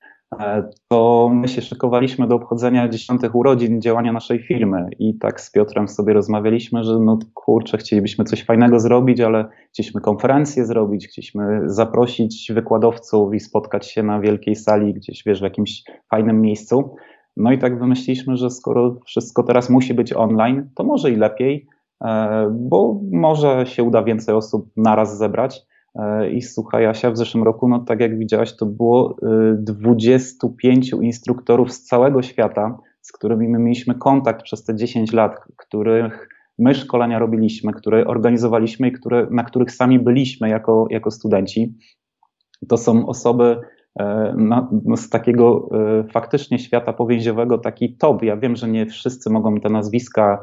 [0.87, 5.87] to my się szykowaliśmy do obchodzenia dziesiątych urodzin działania naszej firmy i tak z Piotrem
[5.87, 12.51] sobie rozmawialiśmy, że no kurczę, chcielibyśmy coś fajnego zrobić, ale chcieliśmy konferencję zrobić, chcieliśmy zaprosić
[12.55, 16.95] wykładowców i spotkać się na wielkiej sali gdzieś, wiesz, w jakimś fajnym miejscu.
[17.37, 21.67] No i tak wymyśliliśmy, że skoro wszystko teraz musi być online, to może i lepiej,
[22.01, 25.72] e, bo może się uda więcej osób naraz zebrać.
[26.31, 29.17] I słuchaj, Asia, w zeszłym roku, no tak jak widziałaś, to było
[29.57, 35.35] 25 y, instruktorów z całego świata, z którymi my mieliśmy kontakt przez te 10 lat,
[35.57, 36.29] których
[36.59, 41.77] my szkolenia robiliśmy, które organizowaliśmy i które, na których sami byliśmy jako, jako studenci.
[42.67, 43.59] To są osoby
[43.99, 48.23] e, no, no z takiego e, faktycznie świata powięziowego, taki top.
[48.23, 50.41] Ja wiem, że nie wszyscy mogą te nazwiska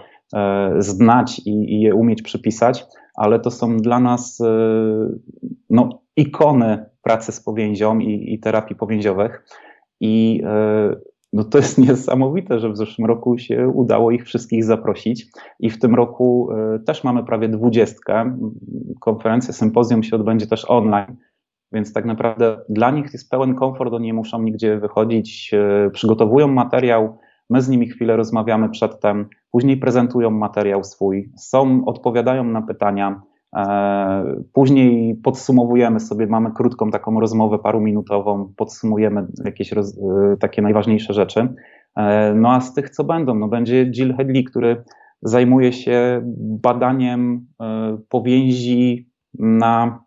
[0.79, 2.85] znać i, i je umieć przypisać,
[3.21, 4.47] ale to są dla nas e,
[5.71, 9.45] no, ikony pracy z powięzią i, i terapii powięziowych.
[10.01, 10.97] I e,
[11.33, 15.27] no to jest niesamowite, że w zeszłym roku się udało ich wszystkich zaprosić
[15.61, 18.39] i w tym roku e, też mamy prawie dwudziestkę.
[19.01, 21.17] Konferencja, sympozjum się odbędzie też online,
[21.73, 25.55] więc tak naprawdę dla nich jest pełen komfort, oni nie muszą nigdzie wychodzić,
[25.93, 27.19] przygotowują materiał,
[27.51, 33.23] my z nimi chwilę rozmawiamy przedtem, później prezentują materiał swój, są, odpowiadają na pytania,
[33.57, 41.13] e, później podsumowujemy sobie, mamy krótką taką rozmowę paruminutową, podsumujemy jakieś roz, e, takie najważniejsze
[41.13, 41.55] rzeczy.
[41.97, 44.85] E, no a z tych, co będą, no będzie Jill Hedley, który
[45.23, 47.47] zajmuje się badaniem
[48.09, 50.05] powięzi na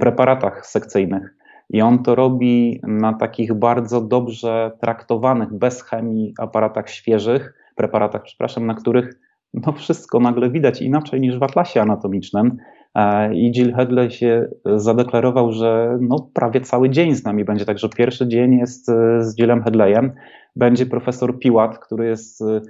[0.00, 1.39] preparatach sekcyjnych.
[1.70, 8.66] I on to robi na takich bardzo dobrze traktowanych, bez chemii aparatach świeżych, preparatach, przepraszam,
[8.66, 9.20] na których
[9.54, 12.56] no wszystko nagle widać inaczej niż w atlasie anatomicznym.
[12.94, 17.88] E, I Jill Hedley się zadeklarował, że no prawie cały dzień z nami będzie, także
[17.88, 20.12] pierwszy dzień jest e, z Jillem Hedleyem.
[20.56, 22.60] Będzie profesor Piłat, który jest e,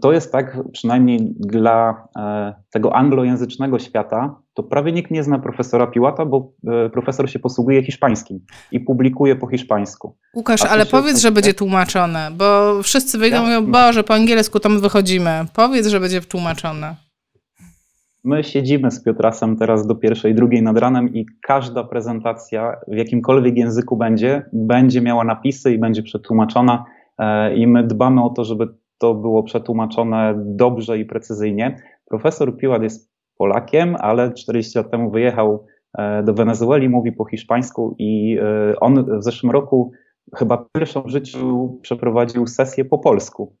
[0.00, 5.86] to jest tak, przynajmniej dla e, tego anglojęzycznego świata, to prawie nikt nie zna profesora
[5.86, 8.40] Piłata, bo e, profesor się posługuje hiszpańskim
[8.72, 10.16] i publikuje po hiszpańsku.
[10.34, 14.68] Łukasz, ale powiedz, że będzie tłumaczone, bo wszyscy wyjdą i mówią, Boże, po angielsku to
[14.68, 15.44] my wychodzimy.
[15.54, 16.96] Powiedz, że będzie tłumaczone.
[18.24, 23.56] My siedzimy z Piotrasem teraz do pierwszej, drugiej nad ranem i każda prezentacja w jakimkolwiek
[23.56, 26.84] języku będzie, będzie miała napisy i będzie przetłumaczona
[27.56, 31.82] i my dbamy o to, żeby to było przetłumaczone dobrze i precyzyjnie.
[32.06, 35.66] Profesor Piłat jest Polakiem, ale 40 lat temu wyjechał
[35.98, 39.92] e, do Wenezueli, mówi po hiszpańsku i e, on w zeszłym roku
[40.36, 43.56] chyba pierwszą w życiu przeprowadził sesję po polsku.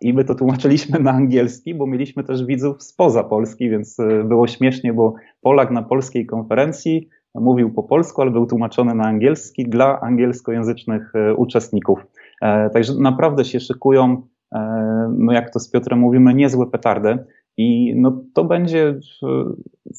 [0.00, 4.46] I my to tłumaczyliśmy na angielski, bo mieliśmy też widzów spoza Polski, więc e, było
[4.46, 10.00] śmiesznie, bo Polak na polskiej konferencji mówił po polsku, ale był tłumaczony na angielski dla
[10.00, 12.06] angielskojęzycznych uczestników.
[12.72, 14.22] Także naprawdę się szykują
[15.18, 17.18] no jak to z Piotrem mówimy, niezłe petardy.
[17.56, 18.98] I no to będzie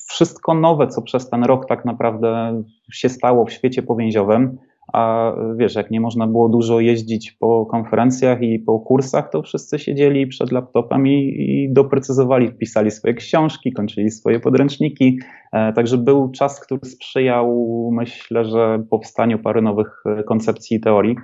[0.09, 4.57] wszystko nowe, co przez ten rok tak naprawdę się stało w świecie powięziowym.
[4.93, 9.79] A wiesz, jak nie można było dużo jeździć po konferencjach i po kursach, to wszyscy
[9.79, 15.19] siedzieli przed laptopem i, i doprecyzowali, pisali swoje książki, kończyli swoje podręczniki.
[15.53, 21.15] E, także był czas, który sprzyjał, myślę, że powstaniu parę nowych koncepcji i teorii.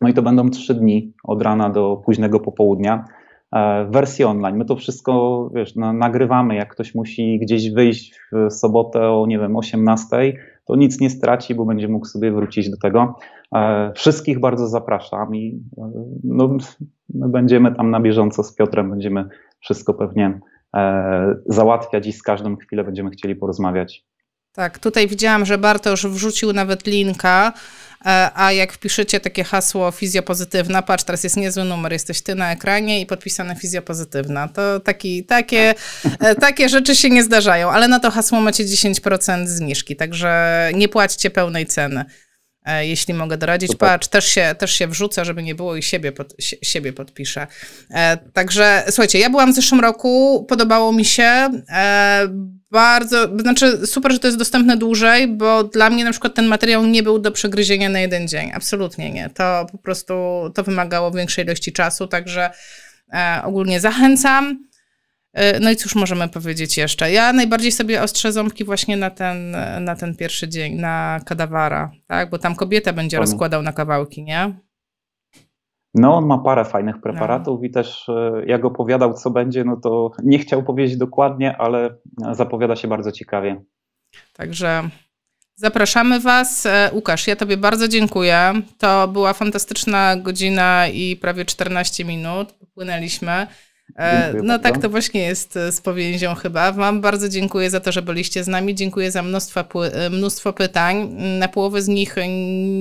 [0.00, 3.04] No i to będą trzy dni od rana do późnego popołudnia.
[3.52, 4.56] E, w wersji online.
[4.56, 6.54] My to wszystko wiesz, nagrywamy.
[6.54, 10.34] Jak ktoś musi gdzieś wyjść w sobotę o, nie wiem, 18,
[10.64, 13.18] to nic nie straci, bo będzie mógł sobie wrócić do tego.
[13.54, 15.90] E, wszystkich bardzo zapraszam i e,
[16.24, 16.56] no,
[17.14, 19.28] my będziemy tam na bieżąco z Piotrem, będziemy
[19.60, 20.40] wszystko pewnie
[21.46, 24.07] załatwiać i z każdą chwilę będziemy chcieli porozmawiać.
[24.58, 27.52] Tak, tutaj widziałam, że Bartosz wrzucił nawet linka,
[28.06, 32.52] e, a jak wpiszecie takie hasło fizjopozytywna, patrz, teraz jest niezły numer, jesteś ty na
[32.52, 34.48] ekranie i podpisane fizjopozytywna.
[34.48, 35.74] To taki, takie,
[36.20, 40.88] e, takie rzeczy się nie zdarzają, ale na to hasło macie 10% zniżki, także nie
[40.88, 42.04] płaćcie pełnej ceny.
[42.68, 43.70] E, jeśli mogę doradzić.
[43.70, 43.88] Super.
[43.88, 47.46] Patrz, też się, też się wrzucę, żeby nie było i siebie, pod, siebie podpiszę.
[48.32, 51.50] Także słuchajcie, ja byłam w zeszłym roku, podobało mi się
[52.70, 56.86] bardzo, znaczy super, że to jest dostępne dłużej, bo dla mnie na przykład ten materiał
[56.86, 58.50] nie był do przegryzienia na jeden dzień.
[58.54, 59.30] Absolutnie nie.
[59.30, 60.14] To po prostu,
[60.54, 62.50] to wymagało większej ilości czasu, także
[63.12, 64.67] e, ogólnie zachęcam.
[65.38, 67.12] E, no i cóż możemy powiedzieć jeszcze?
[67.12, 72.30] Ja najbardziej sobie ostrzę ząbki właśnie na ten, na ten pierwszy dzień, na kadawara, tak?
[72.30, 74.54] Bo tam kobieta będzie rozkładał na kawałki, nie?
[75.94, 77.66] No, on ma parę fajnych preparatów no.
[77.66, 81.96] i też e, jak opowiadał, co będzie, no to nie chciał powiedzieć dokładnie, ale
[82.32, 83.64] zapowiada się bardzo ciekawie.
[84.32, 84.88] Także
[85.56, 86.66] zapraszamy Was.
[86.66, 88.52] E, Łukasz, ja Tobie bardzo dziękuję.
[88.78, 92.52] To była fantastyczna godzina i prawie 14 minut.
[92.52, 93.46] Popłynęliśmy.
[93.96, 96.72] E, no tak to właśnie jest e, z powięzią chyba.
[96.72, 98.74] Wam bardzo dziękuję za to, że byliście z nami.
[98.74, 101.08] Dziękuję za mnóstwo, e, mnóstwo pytań.
[101.38, 102.16] Na połowę z nich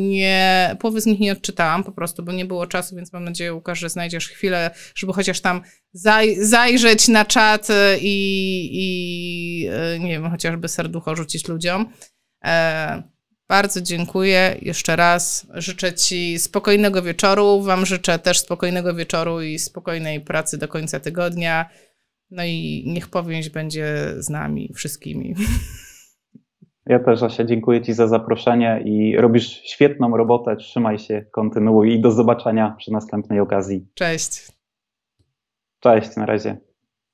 [0.10, 3.54] nie, połowy z nich nie odczytałam po prostu, bo nie było czasu, więc mam nadzieję,
[3.54, 5.62] Łukasz, że znajdziesz chwilę, żeby chociaż tam
[5.94, 7.68] zaj, zajrzeć na czat
[8.02, 9.70] i, i
[10.00, 11.94] nie wiem, chociażby serducho rzucić ludziom.
[13.50, 15.48] Bardzo dziękuję jeszcze raz.
[15.54, 17.62] Życzę Ci spokojnego wieczoru.
[17.62, 21.70] Wam życzę też spokojnego wieczoru i spokojnej pracy do końca tygodnia.
[22.32, 25.36] No i niech powięź będzie z nami wszystkimi.
[26.90, 30.56] Ja też, Asia, dziękuję Ci za zaproszenie i robisz świetną robotę.
[30.56, 33.88] Trzymaj się, kontynuuj i do zobaczenia przy następnej okazji.
[33.94, 34.48] Cześć.
[35.80, 36.58] Cześć, na razie.